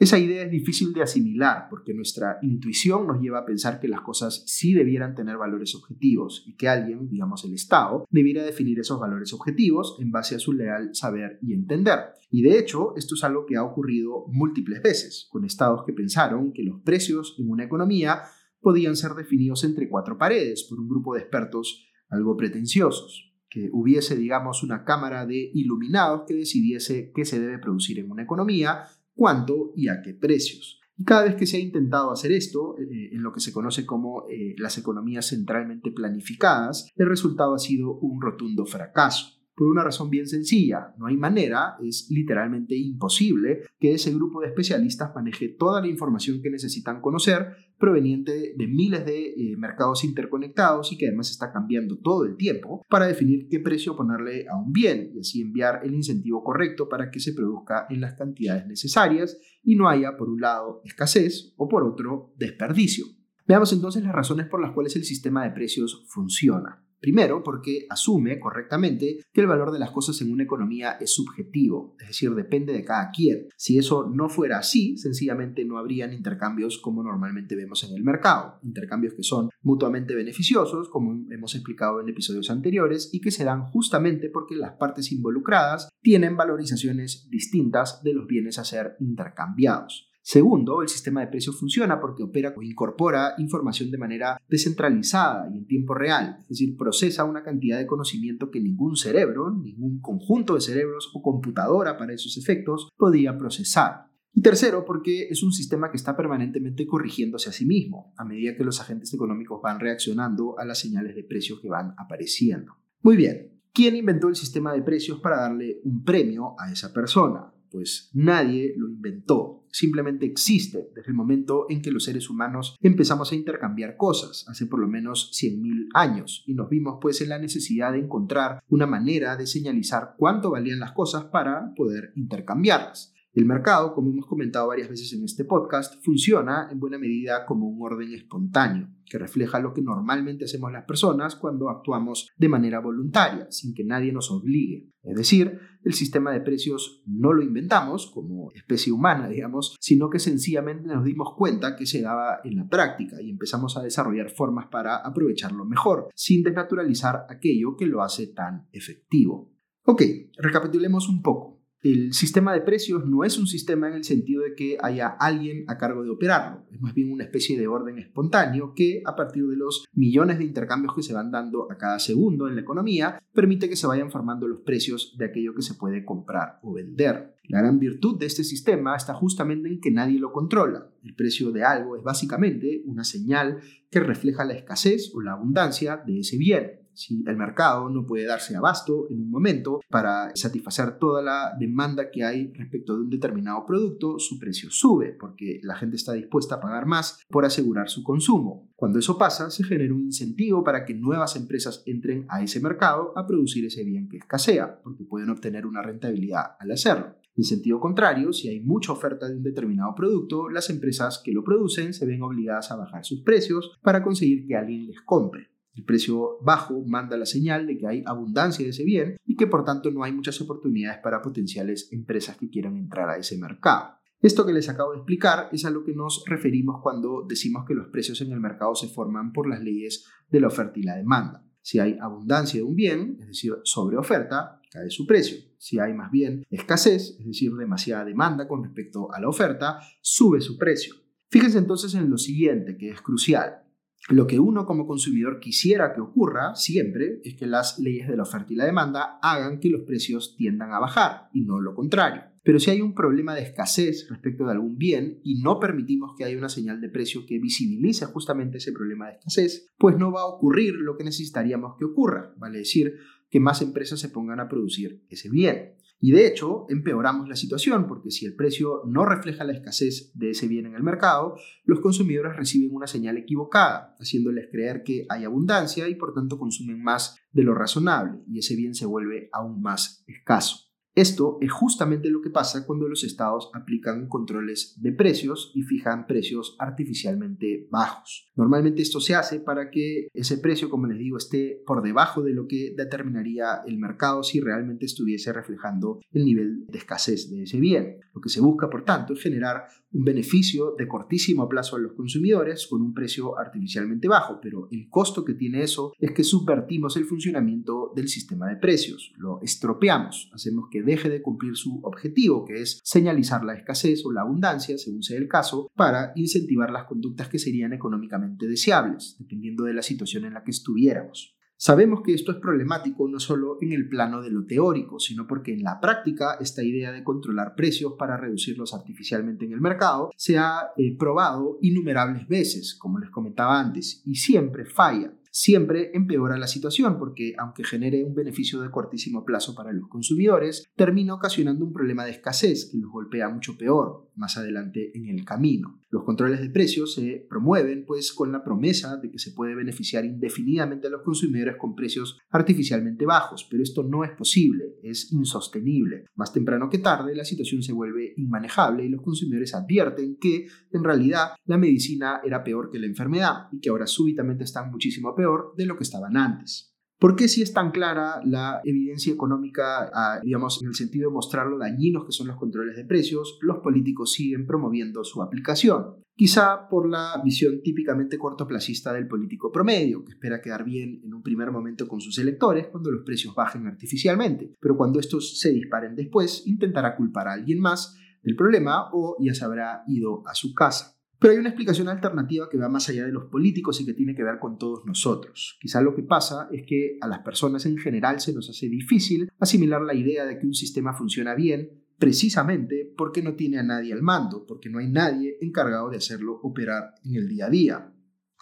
Esa 0.00 0.18
idea 0.18 0.44
es 0.44 0.50
difícil 0.50 0.94
de 0.94 1.02
asimilar 1.02 1.66
porque 1.68 1.92
nuestra 1.92 2.38
intuición 2.40 3.06
nos 3.06 3.20
lleva 3.20 3.40
a 3.40 3.44
pensar 3.44 3.78
que 3.78 3.86
las 3.86 4.00
cosas 4.00 4.44
sí 4.46 4.72
debieran 4.72 5.14
tener 5.14 5.36
valores 5.36 5.74
objetivos 5.74 6.42
y 6.46 6.56
que 6.56 6.68
alguien, 6.68 7.10
digamos 7.10 7.44
el 7.44 7.52
Estado, 7.52 8.06
debiera 8.08 8.42
definir 8.42 8.80
esos 8.80 8.98
valores 8.98 9.34
objetivos 9.34 9.98
en 10.00 10.10
base 10.10 10.36
a 10.36 10.38
su 10.38 10.54
leal 10.54 10.94
saber 10.94 11.38
y 11.42 11.52
entender. 11.52 11.98
Y 12.30 12.40
de 12.40 12.58
hecho, 12.58 12.94
esto 12.96 13.14
es 13.14 13.24
algo 13.24 13.44
que 13.44 13.56
ha 13.56 13.62
ocurrido 13.62 14.24
múltiples 14.28 14.80
veces, 14.80 15.28
con 15.30 15.44
estados 15.44 15.84
que 15.84 15.92
pensaron 15.92 16.54
que 16.54 16.62
los 16.62 16.80
precios 16.80 17.36
en 17.38 17.50
una 17.50 17.64
economía 17.64 18.22
podían 18.62 18.96
ser 18.96 19.12
definidos 19.12 19.64
entre 19.64 19.90
cuatro 19.90 20.16
paredes 20.16 20.64
por 20.64 20.80
un 20.80 20.88
grupo 20.88 21.12
de 21.12 21.20
expertos 21.20 21.86
algo 22.08 22.38
pretenciosos 22.38 23.34
que 23.50 23.68
hubiese, 23.72 24.16
digamos, 24.16 24.62
una 24.62 24.84
cámara 24.84 25.26
de 25.26 25.50
iluminados 25.52 26.22
que 26.26 26.34
decidiese 26.34 27.12
qué 27.14 27.24
se 27.24 27.40
debe 27.40 27.58
producir 27.58 27.98
en 27.98 28.10
una 28.10 28.22
economía 28.22 28.84
cuánto 29.20 29.74
y 29.76 29.88
a 29.88 30.00
qué 30.00 30.14
precios. 30.14 30.80
Y 30.96 31.04
cada 31.04 31.24
vez 31.24 31.34
que 31.34 31.46
se 31.46 31.58
ha 31.58 31.60
intentado 31.60 32.10
hacer 32.10 32.32
esto, 32.32 32.78
eh, 32.78 33.10
en 33.12 33.22
lo 33.22 33.34
que 33.34 33.40
se 33.40 33.52
conoce 33.52 33.84
como 33.84 34.24
eh, 34.30 34.54
las 34.56 34.78
economías 34.78 35.28
centralmente 35.28 35.90
planificadas, 35.90 36.90
el 36.96 37.06
resultado 37.06 37.54
ha 37.54 37.58
sido 37.58 37.92
un 37.98 38.22
rotundo 38.22 38.64
fracaso 38.64 39.39
por 39.60 39.68
una 39.68 39.84
razón 39.84 40.08
bien 40.08 40.26
sencilla. 40.26 40.94
No 40.96 41.06
hay 41.06 41.18
manera, 41.18 41.76
es 41.84 42.06
literalmente 42.08 42.74
imposible 42.74 43.60
que 43.78 43.92
ese 43.92 44.10
grupo 44.10 44.40
de 44.40 44.46
especialistas 44.46 45.14
maneje 45.14 45.50
toda 45.50 45.82
la 45.82 45.86
información 45.86 46.40
que 46.40 46.48
necesitan 46.48 47.02
conocer 47.02 47.56
proveniente 47.78 48.54
de 48.56 48.66
miles 48.66 49.04
de 49.04 49.34
eh, 49.34 49.56
mercados 49.58 50.02
interconectados 50.02 50.90
y 50.92 50.96
que 50.96 51.08
además 51.08 51.30
está 51.30 51.52
cambiando 51.52 51.98
todo 51.98 52.24
el 52.24 52.38
tiempo 52.38 52.82
para 52.88 53.06
definir 53.06 53.48
qué 53.50 53.60
precio 53.60 53.94
ponerle 53.98 54.46
a 54.48 54.56
un 54.56 54.72
bien 54.72 55.10
y 55.14 55.20
así 55.20 55.42
enviar 55.42 55.82
el 55.84 55.92
incentivo 55.92 56.42
correcto 56.42 56.88
para 56.88 57.10
que 57.10 57.20
se 57.20 57.34
produzca 57.34 57.84
en 57.90 58.00
las 58.00 58.14
cantidades 58.14 58.66
necesarias 58.66 59.36
y 59.62 59.76
no 59.76 59.90
haya 59.90 60.16
por 60.16 60.30
un 60.30 60.40
lado 60.40 60.80
escasez 60.86 61.52
o 61.58 61.68
por 61.68 61.84
otro 61.84 62.32
desperdicio. 62.38 63.04
Veamos 63.46 63.74
entonces 63.74 64.02
las 64.02 64.14
razones 64.14 64.46
por 64.46 64.62
las 64.62 64.72
cuales 64.72 64.96
el 64.96 65.04
sistema 65.04 65.44
de 65.44 65.50
precios 65.50 66.06
funciona. 66.08 66.82
Primero, 67.00 67.42
porque 67.42 67.86
asume 67.88 68.38
correctamente 68.38 69.18
que 69.32 69.40
el 69.40 69.46
valor 69.46 69.72
de 69.72 69.78
las 69.78 69.90
cosas 69.90 70.20
en 70.20 70.32
una 70.32 70.44
economía 70.44 70.92
es 71.00 71.14
subjetivo, 71.14 71.96
es 71.98 72.08
decir, 72.08 72.34
depende 72.34 72.74
de 72.74 72.84
cada 72.84 73.10
quien. 73.10 73.48
Si 73.56 73.78
eso 73.78 74.08
no 74.08 74.28
fuera 74.28 74.58
así, 74.58 74.98
sencillamente 74.98 75.64
no 75.64 75.78
habrían 75.78 76.12
intercambios 76.12 76.78
como 76.78 77.02
normalmente 77.02 77.56
vemos 77.56 77.84
en 77.84 77.96
el 77.96 78.04
mercado, 78.04 78.58
intercambios 78.62 79.14
que 79.14 79.22
son 79.22 79.48
mutuamente 79.62 80.14
beneficiosos, 80.14 80.90
como 80.90 81.24
hemos 81.30 81.54
explicado 81.54 82.00
en 82.00 82.08
episodios 82.10 82.50
anteriores, 82.50 83.08
y 83.12 83.20
que 83.20 83.30
se 83.30 83.44
dan 83.44 83.62
justamente 83.62 84.28
porque 84.28 84.54
las 84.54 84.72
partes 84.72 85.10
involucradas 85.10 85.88
tienen 86.02 86.36
valorizaciones 86.36 87.28
distintas 87.30 88.02
de 88.02 88.12
los 88.12 88.26
bienes 88.26 88.58
a 88.58 88.64
ser 88.64 88.96
intercambiados. 89.00 90.09
Segundo, 90.30 90.80
el 90.80 90.88
sistema 90.88 91.22
de 91.22 91.26
precios 91.26 91.58
funciona 91.58 92.00
porque 92.00 92.22
opera 92.22 92.54
o 92.56 92.62
incorpora 92.62 93.34
información 93.38 93.90
de 93.90 93.98
manera 93.98 94.40
descentralizada 94.48 95.50
y 95.52 95.58
en 95.58 95.66
tiempo 95.66 95.92
real, 95.92 96.36
es 96.42 96.50
decir, 96.50 96.76
procesa 96.76 97.24
una 97.24 97.42
cantidad 97.42 97.78
de 97.78 97.86
conocimiento 97.88 98.48
que 98.48 98.60
ningún 98.60 98.94
cerebro, 98.94 99.50
ningún 99.50 100.00
conjunto 100.00 100.54
de 100.54 100.60
cerebros 100.60 101.10
o 101.14 101.20
computadora 101.20 101.98
para 101.98 102.14
esos 102.14 102.36
efectos 102.38 102.90
podía 102.96 103.36
procesar. 103.36 104.06
Y 104.32 104.40
tercero, 104.40 104.84
porque 104.84 105.26
es 105.30 105.42
un 105.42 105.50
sistema 105.50 105.90
que 105.90 105.96
está 105.96 106.16
permanentemente 106.16 106.86
corrigiéndose 106.86 107.48
a 107.48 107.52
sí 107.52 107.66
mismo, 107.66 108.14
a 108.16 108.24
medida 108.24 108.54
que 108.54 108.62
los 108.62 108.80
agentes 108.80 109.12
económicos 109.12 109.60
van 109.60 109.80
reaccionando 109.80 110.56
a 110.60 110.64
las 110.64 110.78
señales 110.78 111.16
de 111.16 111.24
precios 111.24 111.58
que 111.58 111.68
van 111.68 111.92
apareciendo. 111.98 112.76
Muy 113.02 113.16
bien, 113.16 113.60
¿quién 113.72 113.96
inventó 113.96 114.28
el 114.28 114.36
sistema 114.36 114.72
de 114.74 114.82
precios 114.82 115.18
para 115.18 115.40
darle 115.40 115.80
un 115.82 116.04
premio 116.04 116.54
a 116.56 116.70
esa 116.70 116.92
persona? 116.92 117.52
Pues 117.68 118.10
nadie 118.14 118.74
lo 118.76 118.88
inventó, 118.88 119.59
simplemente 119.70 120.26
existe 120.26 120.90
desde 120.94 121.08
el 121.08 121.14
momento 121.14 121.66
en 121.68 121.82
que 121.82 121.90
los 121.90 122.04
seres 122.04 122.30
humanos 122.30 122.76
empezamos 122.80 123.32
a 123.32 123.34
intercambiar 123.34 123.96
cosas, 123.96 124.44
hace 124.48 124.66
por 124.66 124.80
lo 124.80 124.88
menos 124.88 125.30
100.000 125.32 125.88
años, 125.94 126.44
y 126.46 126.54
nos 126.54 126.68
vimos 126.68 126.98
pues 127.00 127.20
en 127.20 127.28
la 127.28 127.38
necesidad 127.38 127.92
de 127.92 127.98
encontrar 127.98 128.62
una 128.68 128.86
manera 128.86 129.36
de 129.36 129.46
señalizar 129.46 130.14
cuánto 130.16 130.50
valían 130.50 130.80
las 130.80 130.92
cosas 130.92 131.24
para 131.24 131.74
poder 131.74 132.12
intercambiarlas. 132.16 133.14
El 133.32 133.44
mercado, 133.44 133.94
como 133.94 134.10
hemos 134.10 134.26
comentado 134.26 134.66
varias 134.66 134.88
veces 134.88 135.12
en 135.12 135.22
este 135.22 135.44
podcast, 135.44 136.02
funciona 136.02 136.68
en 136.68 136.80
buena 136.80 136.98
medida 136.98 137.46
como 137.46 137.68
un 137.68 137.80
orden 137.80 138.12
espontáneo, 138.12 138.88
que 139.06 139.18
refleja 139.18 139.60
lo 139.60 139.72
que 139.72 139.82
normalmente 139.82 140.46
hacemos 140.46 140.72
las 140.72 140.84
personas 140.84 141.36
cuando 141.36 141.70
actuamos 141.70 142.28
de 142.36 142.48
manera 142.48 142.80
voluntaria, 142.80 143.46
sin 143.48 143.72
que 143.72 143.84
nadie 143.84 144.12
nos 144.12 144.32
obligue. 144.32 144.90
Es 145.04 145.14
decir, 145.14 145.60
el 145.84 145.94
sistema 145.94 146.32
de 146.32 146.40
precios 146.40 147.04
no 147.06 147.32
lo 147.32 147.44
inventamos 147.44 148.10
como 148.12 148.50
especie 148.52 148.92
humana, 148.92 149.28
digamos, 149.28 149.76
sino 149.78 150.10
que 150.10 150.18
sencillamente 150.18 150.88
nos 150.88 151.04
dimos 151.04 151.34
cuenta 151.36 151.76
que 151.76 151.86
se 151.86 152.02
daba 152.02 152.40
en 152.42 152.56
la 152.56 152.68
práctica 152.68 153.22
y 153.22 153.30
empezamos 153.30 153.76
a 153.76 153.82
desarrollar 153.82 154.30
formas 154.30 154.66
para 154.66 154.96
aprovecharlo 154.96 155.64
mejor, 155.64 156.08
sin 156.16 156.42
desnaturalizar 156.42 157.26
aquello 157.28 157.76
que 157.76 157.86
lo 157.86 158.02
hace 158.02 158.26
tan 158.26 158.66
efectivo. 158.72 159.52
Ok, 159.84 160.02
recapitulemos 160.36 161.08
un 161.08 161.22
poco. 161.22 161.59
El 161.82 162.12
sistema 162.12 162.52
de 162.52 162.60
precios 162.60 163.06
no 163.06 163.24
es 163.24 163.38
un 163.38 163.46
sistema 163.46 163.88
en 163.88 163.94
el 163.94 164.04
sentido 164.04 164.42
de 164.42 164.54
que 164.54 164.76
haya 164.82 165.08
alguien 165.08 165.64
a 165.66 165.78
cargo 165.78 166.02
de 166.02 166.10
operarlo, 166.10 166.66
es 166.70 166.78
más 166.78 166.92
bien 166.92 167.10
una 167.10 167.24
especie 167.24 167.58
de 167.58 167.68
orden 167.68 167.98
espontáneo 167.98 168.74
que, 168.74 169.02
a 169.06 169.16
partir 169.16 169.46
de 169.46 169.56
los 169.56 169.86
millones 169.94 170.36
de 170.36 170.44
intercambios 170.44 170.94
que 170.94 171.02
se 171.02 171.14
van 171.14 171.30
dando 171.30 171.72
a 171.72 171.78
cada 171.78 171.98
segundo 171.98 172.48
en 172.48 172.56
la 172.56 172.60
economía, 172.60 173.22
permite 173.32 173.66
que 173.66 173.76
se 173.76 173.86
vayan 173.86 174.10
formando 174.10 174.46
los 174.46 174.60
precios 174.60 175.14
de 175.16 175.24
aquello 175.24 175.54
que 175.54 175.62
se 175.62 175.72
puede 175.72 176.04
comprar 176.04 176.58
o 176.62 176.74
vender. 176.74 177.36
La 177.44 177.62
gran 177.62 177.78
virtud 177.78 178.18
de 178.18 178.26
este 178.26 178.44
sistema 178.44 178.94
está 178.94 179.14
justamente 179.14 179.68
en 179.68 179.80
que 179.80 179.90
nadie 179.90 180.20
lo 180.20 180.32
controla. 180.32 180.86
El 181.02 181.14
precio 181.14 181.50
de 181.50 181.64
algo 181.64 181.96
es 181.96 182.02
básicamente 182.02 182.82
una 182.84 183.04
señal 183.04 183.58
que 183.90 184.00
refleja 184.00 184.44
la 184.44 184.52
escasez 184.52 185.12
o 185.14 185.22
la 185.22 185.32
abundancia 185.32 185.96
de 185.96 186.20
ese 186.20 186.36
bien. 186.36 186.79
Si 187.00 187.24
el 187.26 187.36
mercado 187.38 187.88
no 187.88 188.04
puede 188.04 188.26
darse 188.26 188.54
abasto 188.54 189.06
en 189.08 189.22
un 189.22 189.30
momento 189.30 189.80
para 189.88 190.32
satisfacer 190.34 190.98
toda 190.98 191.22
la 191.22 191.56
demanda 191.58 192.10
que 192.10 192.24
hay 192.24 192.52
respecto 192.52 192.94
de 192.94 193.04
un 193.04 193.08
determinado 193.08 193.64
producto, 193.64 194.18
su 194.18 194.38
precio 194.38 194.70
sube 194.70 195.16
porque 195.18 195.60
la 195.62 195.76
gente 195.76 195.96
está 195.96 196.12
dispuesta 196.12 196.56
a 196.56 196.60
pagar 196.60 196.84
más 196.84 197.24
por 197.30 197.46
asegurar 197.46 197.88
su 197.88 198.02
consumo. 198.02 198.68
Cuando 198.76 198.98
eso 198.98 199.16
pasa, 199.16 199.48
se 199.48 199.64
genera 199.64 199.94
un 199.94 200.02
incentivo 200.02 200.62
para 200.62 200.84
que 200.84 200.92
nuevas 200.92 201.36
empresas 201.36 201.82
entren 201.86 202.26
a 202.28 202.42
ese 202.42 202.60
mercado 202.60 203.16
a 203.16 203.26
producir 203.26 203.64
ese 203.64 203.82
bien 203.82 204.06
que 204.06 204.18
escasea, 204.18 204.82
porque 204.82 205.04
pueden 205.04 205.30
obtener 205.30 205.64
una 205.64 205.80
rentabilidad 205.80 206.56
al 206.58 206.70
hacerlo. 206.70 207.16
En 207.34 207.44
sentido 207.44 207.80
contrario, 207.80 208.34
si 208.34 208.48
hay 208.48 208.60
mucha 208.60 208.92
oferta 208.92 209.26
de 209.26 209.36
un 209.36 209.42
determinado 209.42 209.94
producto, 209.94 210.50
las 210.50 210.68
empresas 210.68 211.22
que 211.24 211.32
lo 211.32 211.42
producen 211.42 211.94
se 211.94 212.04
ven 212.04 212.22
obligadas 212.22 212.70
a 212.70 212.76
bajar 212.76 213.06
sus 213.06 213.22
precios 213.22 213.78
para 213.80 214.02
conseguir 214.02 214.46
que 214.46 214.56
alguien 214.56 214.86
les 214.86 215.00
compre. 215.00 215.49
El 215.74 215.84
precio 215.84 216.38
bajo 216.42 216.82
manda 216.86 217.16
la 217.16 217.26
señal 217.26 217.66
de 217.66 217.78
que 217.78 217.86
hay 217.86 218.02
abundancia 218.06 218.64
de 218.64 218.70
ese 218.70 218.84
bien 218.84 219.16
y 219.24 219.36
que 219.36 219.46
por 219.46 219.64
tanto 219.64 219.90
no 219.90 220.02
hay 220.02 220.12
muchas 220.12 220.40
oportunidades 220.40 221.00
para 221.02 221.22
potenciales 221.22 221.92
empresas 221.92 222.36
que 222.36 222.50
quieran 222.50 222.76
entrar 222.76 223.08
a 223.08 223.16
ese 223.16 223.38
mercado. 223.38 223.94
Esto 224.20 224.44
que 224.44 224.52
les 224.52 224.68
acabo 224.68 224.92
de 224.92 224.98
explicar 224.98 225.48
es 225.50 225.64
a 225.64 225.70
lo 225.70 225.82
que 225.82 225.94
nos 225.94 226.24
referimos 226.26 226.82
cuando 226.82 227.24
decimos 227.26 227.64
que 227.66 227.74
los 227.74 227.88
precios 227.88 228.20
en 228.20 228.32
el 228.32 228.40
mercado 228.40 228.74
se 228.74 228.88
forman 228.88 229.32
por 229.32 229.48
las 229.48 229.62
leyes 229.62 230.04
de 230.28 230.40
la 230.40 230.48
oferta 230.48 230.78
y 230.78 230.82
la 230.82 230.96
demanda. 230.96 231.46
Si 231.62 231.78
hay 231.78 231.96
abundancia 232.00 232.58
de 232.58 232.64
un 232.64 232.74
bien, 232.74 233.16
es 233.20 233.28
decir, 233.28 233.54
sobre 233.64 233.96
oferta, 233.96 234.60
cae 234.70 234.90
su 234.90 235.06
precio. 235.06 235.38
Si 235.56 235.78
hay 235.78 235.94
más 235.94 236.10
bien 236.10 236.44
escasez, 236.50 237.16
es 237.18 237.26
decir, 237.26 237.52
demasiada 237.54 238.04
demanda 238.04 238.46
con 238.46 238.62
respecto 238.62 239.12
a 239.12 239.20
la 239.20 239.28
oferta, 239.28 239.78
sube 240.00 240.40
su 240.40 240.58
precio. 240.58 240.94
Fíjense 241.30 241.58
entonces 241.58 241.94
en 241.94 242.10
lo 242.10 242.18
siguiente, 242.18 242.76
que 242.76 242.90
es 242.90 243.00
crucial. 243.00 243.62
Lo 244.08 244.26
que 244.26 244.40
uno 244.40 244.64
como 244.64 244.86
consumidor 244.86 245.40
quisiera 245.40 245.92
que 245.92 246.00
ocurra 246.00 246.54
siempre 246.54 247.20
es 247.22 247.34
que 247.34 247.46
las 247.46 247.78
leyes 247.78 248.08
de 248.08 248.16
la 248.16 248.22
oferta 248.22 248.52
y 248.52 248.56
la 248.56 248.64
demanda 248.64 249.18
hagan 249.22 249.60
que 249.60 249.68
los 249.68 249.82
precios 249.82 250.36
tiendan 250.36 250.72
a 250.72 250.80
bajar 250.80 251.28
y 251.32 251.42
no 251.42 251.60
lo 251.60 251.74
contrario. 251.74 252.22
Pero 252.42 252.58
si 252.58 252.70
hay 252.70 252.80
un 252.80 252.94
problema 252.94 253.34
de 253.34 253.42
escasez 253.42 254.08
respecto 254.08 254.46
de 254.46 254.52
algún 254.52 254.78
bien 254.78 255.20
y 255.22 255.42
no 255.42 255.60
permitimos 255.60 256.14
que 256.16 256.24
haya 256.24 256.38
una 256.38 256.48
señal 256.48 256.80
de 256.80 256.88
precio 256.88 257.26
que 257.26 257.38
visibilice 257.38 258.06
justamente 258.06 258.58
ese 258.58 258.72
problema 258.72 259.08
de 259.08 259.16
escasez, 259.16 259.68
pues 259.78 259.98
no 259.98 260.10
va 260.10 260.22
a 260.22 260.26
ocurrir 260.26 260.74
lo 260.74 260.96
que 260.96 261.04
necesitaríamos 261.04 261.76
que 261.78 261.84
ocurra, 261.84 262.34
vale 262.38 262.58
decir, 262.58 262.94
que 263.30 263.40
más 263.40 263.60
empresas 263.62 264.00
se 264.00 264.08
pongan 264.08 264.40
a 264.40 264.48
producir 264.48 265.04
ese 265.10 265.28
bien. 265.28 265.74
Y 266.00 266.12
de 266.12 266.26
hecho, 266.26 266.64
empeoramos 266.70 267.28
la 267.28 267.36
situación 267.36 267.86
porque 267.86 268.10
si 268.10 268.24
el 268.24 268.34
precio 268.34 268.82
no 268.86 269.04
refleja 269.04 269.44
la 269.44 269.52
escasez 269.52 270.12
de 270.14 270.30
ese 270.30 270.48
bien 270.48 270.66
en 270.66 270.74
el 270.74 270.82
mercado, 270.82 271.36
los 271.64 271.80
consumidores 271.80 272.36
reciben 272.36 272.74
una 272.74 272.86
señal 272.86 273.18
equivocada, 273.18 273.94
haciéndoles 274.00 274.48
creer 274.50 274.82
que 274.82 275.04
hay 275.10 275.24
abundancia 275.24 275.88
y 275.88 275.96
por 275.96 276.14
tanto 276.14 276.38
consumen 276.38 276.82
más 276.82 277.16
de 277.32 277.44
lo 277.44 277.54
razonable 277.54 278.22
y 278.26 278.38
ese 278.38 278.56
bien 278.56 278.74
se 278.74 278.86
vuelve 278.86 279.28
aún 279.32 279.60
más 279.60 280.02
escaso. 280.06 280.69
Esto 280.94 281.38
es 281.40 281.52
justamente 281.52 282.10
lo 282.10 282.20
que 282.20 282.30
pasa 282.30 282.66
cuando 282.66 282.88
los 282.88 283.04
estados 283.04 283.50
aplican 283.54 284.08
controles 284.08 284.74
de 284.80 284.92
precios 284.92 285.52
y 285.54 285.62
fijan 285.62 286.06
precios 286.06 286.56
artificialmente 286.58 287.68
bajos. 287.70 288.30
Normalmente 288.34 288.82
esto 288.82 289.00
se 289.00 289.14
hace 289.14 289.40
para 289.40 289.70
que 289.70 290.08
ese 290.12 290.38
precio, 290.38 290.68
como 290.68 290.86
les 290.86 290.98
digo, 290.98 291.16
esté 291.16 291.62
por 291.64 291.82
debajo 291.82 292.22
de 292.22 292.32
lo 292.32 292.46
que 292.48 292.74
determinaría 292.76 293.62
el 293.66 293.78
mercado 293.78 294.22
si 294.22 294.40
realmente 294.40 294.86
estuviese 294.86 295.32
reflejando 295.32 296.00
el 296.12 296.24
nivel 296.24 296.66
de 296.66 296.78
escasez 296.78 297.30
de 297.30 297.44
ese 297.44 297.60
bien. 297.60 297.98
Lo 298.12 298.20
que 298.20 298.28
se 298.28 298.40
busca, 298.40 298.68
por 298.68 298.84
tanto, 298.84 299.12
es 299.12 299.22
generar 299.22 299.66
un 299.92 300.04
beneficio 300.04 300.74
de 300.78 300.86
cortísimo 300.86 301.48
plazo 301.48 301.76
a 301.76 301.78
los 301.80 301.92
consumidores 301.92 302.66
con 302.68 302.82
un 302.82 302.94
precio 302.94 303.38
artificialmente 303.38 304.08
bajo, 304.08 304.38
pero 304.40 304.68
el 304.70 304.88
costo 304.88 305.24
que 305.24 305.34
tiene 305.34 305.62
eso 305.62 305.92
es 305.98 306.12
que 306.12 306.24
subvertimos 306.24 306.96
el 306.96 307.04
funcionamiento 307.04 307.92
del 307.94 308.08
sistema 308.08 308.48
de 308.48 308.56
precios, 308.56 309.12
lo 309.16 309.40
estropeamos, 309.42 310.30
hacemos 310.32 310.66
que 310.70 310.82
deje 310.82 311.08
de 311.08 311.22
cumplir 311.22 311.56
su 311.56 311.80
objetivo, 311.82 312.44
que 312.44 312.62
es 312.62 312.80
señalizar 312.84 313.44
la 313.44 313.54
escasez 313.54 314.04
o 314.04 314.12
la 314.12 314.22
abundancia, 314.22 314.78
según 314.78 315.02
sea 315.02 315.18
el 315.18 315.28
caso, 315.28 315.70
para 315.74 316.12
incentivar 316.14 316.70
las 316.70 316.84
conductas 316.84 317.28
que 317.28 317.38
serían 317.38 317.72
económicamente 317.72 318.46
deseables, 318.46 319.16
dependiendo 319.18 319.64
de 319.64 319.74
la 319.74 319.82
situación 319.82 320.24
en 320.24 320.34
la 320.34 320.44
que 320.44 320.50
estuviéramos. 320.50 321.34
Sabemos 321.62 322.00
que 322.02 322.14
esto 322.14 322.32
es 322.32 322.38
problemático 322.38 323.06
no 323.06 323.20
solo 323.20 323.58
en 323.60 323.72
el 323.72 323.86
plano 323.86 324.22
de 324.22 324.30
lo 324.30 324.46
teórico, 324.46 324.98
sino 324.98 325.26
porque 325.26 325.52
en 325.52 325.62
la 325.62 325.78
práctica 325.78 326.38
esta 326.40 326.62
idea 326.62 326.90
de 326.90 327.04
controlar 327.04 327.54
precios 327.54 327.96
para 327.98 328.16
reducirlos 328.16 328.72
artificialmente 328.72 329.44
en 329.44 329.52
el 329.52 329.60
mercado 329.60 330.10
se 330.16 330.38
ha 330.38 330.70
eh, 330.78 330.96
probado 330.96 331.58
innumerables 331.60 332.26
veces, 332.26 332.74
como 332.74 332.98
les 332.98 333.10
comentaba 333.10 333.60
antes, 333.60 334.02
y 334.06 334.14
siempre 334.14 334.64
falla 334.64 335.12
siempre 335.30 335.90
empeora 335.94 336.36
la 336.36 336.46
situación 336.46 336.98
porque 336.98 337.34
aunque 337.38 337.62
genere 337.62 338.04
un 338.04 338.14
beneficio 338.14 338.60
de 338.60 338.70
cortísimo 338.70 339.24
plazo 339.24 339.54
para 339.54 339.72
los 339.72 339.88
consumidores, 339.88 340.64
termina 340.74 341.14
ocasionando 341.14 341.64
un 341.64 341.72
problema 341.72 342.04
de 342.04 342.12
escasez 342.12 342.70
que 342.72 342.78
los 342.78 342.90
golpea 342.90 343.28
mucho 343.28 343.56
peor 343.56 344.10
más 344.16 344.36
adelante 344.36 344.90
en 344.96 345.06
el 345.08 345.24
camino. 345.24 345.79
Los 345.90 346.04
controles 346.04 346.40
de 346.40 346.50
precios 346.50 346.94
se 346.94 347.26
promueven 347.28 347.84
pues 347.84 348.12
con 348.12 348.30
la 348.30 348.44
promesa 348.44 348.96
de 348.96 349.10
que 349.10 349.18
se 349.18 349.32
puede 349.32 349.56
beneficiar 349.56 350.04
indefinidamente 350.04 350.86
a 350.86 350.90
los 350.90 351.02
consumidores 351.02 351.56
con 351.56 351.74
precios 351.74 352.16
artificialmente 352.30 353.04
bajos, 353.04 353.46
pero 353.50 353.64
esto 353.64 353.82
no 353.82 354.04
es 354.04 354.12
posible, 354.12 354.76
es 354.84 355.12
insostenible. 355.12 356.04
Más 356.14 356.32
temprano 356.32 356.70
que 356.70 356.78
tarde 356.78 357.16
la 357.16 357.24
situación 357.24 357.64
se 357.64 357.72
vuelve 357.72 358.14
inmanejable 358.16 358.84
y 358.84 358.88
los 358.88 359.02
consumidores 359.02 359.52
advierten 359.52 360.16
que 360.20 360.46
en 360.70 360.84
realidad 360.84 361.32
la 361.44 361.58
medicina 361.58 362.20
era 362.24 362.44
peor 362.44 362.70
que 362.70 362.78
la 362.78 362.86
enfermedad 362.86 363.48
y 363.50 363.58
que 363.58 363.70
ahora 363.70 363.88
súbitamente 363.88 364.44
están 364.44 364.70
muchísimo 364.70 365.14
peor 365.16 365.54
de 365.56 365.66
lo 365.66 365.76
que 365.76 365.82
estaban 365.82 366.16
antes. 366.16 366.69
¿Por 367.00 367.16
qué 367.16 367.28
si 367.28 367.40
es 367.40 367.54
tan 367.54 367.70
clara 367.70 368.20
la 368.26 368.60
evidencia 368.62 369.10
económica, 369.10 369.90
ah, 369.94 370.20
digamos, 370.22 370.60
en 370.60 370.68
el 370.68 370.74
sentido 370.74 371.08
de 371.08 371.14
mostrar 371.14 371.46
lo 371.46 371.56
dañinos 371.56 372.04
que 372.04 372.12
son 372.12 372.28
los 372.28 372.36
controles 372.36 372.76
de 372.76 372.84
precios, 372.84 373.38
los 373.40 373.60
políticos 373.60 374.12
siguen 374.12 374.46
promoviendo 374.46 375.02
su 375.02 375.22
aplicación? 375.22 375.94
Quizá 376.14 376.68
por 376.68 376.86
la 376.86 377.18
visión 377.24 377.62
típicamente 377.62 378.18
cortoplacista 378.18 378.92
del 378.92 379.08
político 379.08 379.50
promedio, 379.50 380.04
que 380.04 380.12
espera 380.12 380.42
quedar 380.42 380.62
bien 380.62 381.00
en 381.02 381.14
un 381.14 381.22
primer 381.22 381.50
momento 381.50 381.88
con 381.88 382.02
sus 382.02 382.18
electores 382.18 382.66
cuando 382.66 382.90
los 382.90 383.02
precios 383.02 383.34
bajen 383.34 383.66
artificialmente, 383.66 384.52
pero 384.60 384.76
cuando 384.76 385.00
estos 385.00 385.40
se 385.40 385.52
disparen 385.52 385.96
después, 385.96 386.46
intentará 386.46 386.96
culpar 386.96 387.28
a 387.28 387.32
alguien 387.32 387.60
más 387.60 387.96
del 388.22 388.36
problema 388.36 388.90
o 388.92 389.16
ya 389.18 389.32
se 389.32 389.46
habrá 389.46 389.84
ido 389.88 390.22
a 390.26 390.34
su 390.34 390.52
casa. 390.52 390.99
Pero 391.20 391.34
hay 391.34 391.38
una 391.38 391.50
explicación 391.50 391.88
alternativa 391.88 392.48
que 392.48 392.56
va 392.56 392.70
más 392.70 392.88
allá 392.88 393.04
de 393.04 393.12
los 393.12 393.26
políticos 393.26 393.78
y 393.78 393.84
que 393.84 393.92
tiene 393.92 394.14
que 394.14 394.24
ver 394.24 394.38
con 394.38 394.56
todos 394.56 394.86
nosotros. 394.86 395.58
Quizá 395.60 395.82
lo 395.82 395.94
que 395.94 396.02
pasa 396.02 396.48
es 396.50 396.64
que 396.66 396.96
a 396.98 397.06
las 397.06 397.18
personas 397.18 397.66
en 397.66 397.76
general 397.76 398.20
se 398.20 398.32
nos 398.32 398.48
hace 398.48 398.70
difícil 398.70 399.30
asimilar 399.38 399.82
la 399.82 399.94
idea 399.94 400.24
de 400.24 400.38
que 400.38 400.46
un 400.46 400.54
sistema 400.54 400.94
funciona 400.94 401.34
bien 401.34 401.84
precisamente 401.98 402.90
porque 402.96 403.22
no 403.22 403.34
tiene 403.34 403.58
a 403.58 403.62
nadie 403.62 403.92
al 403.92 404.00
mando, 404.00 404.46
porque 404.46 404.70
no 404.70 404.78
hay 404.78 404.88
nadie 404.88 405.36
encargado 405.42 405.90
de 405.90 405.98
hacerlo 405.98 406.40
operar 406.42 406.94
en 407.04 407.16
el 407.16 407.28
día 407.28 407.46
a 407.46 407.50
día, 407.50 407.92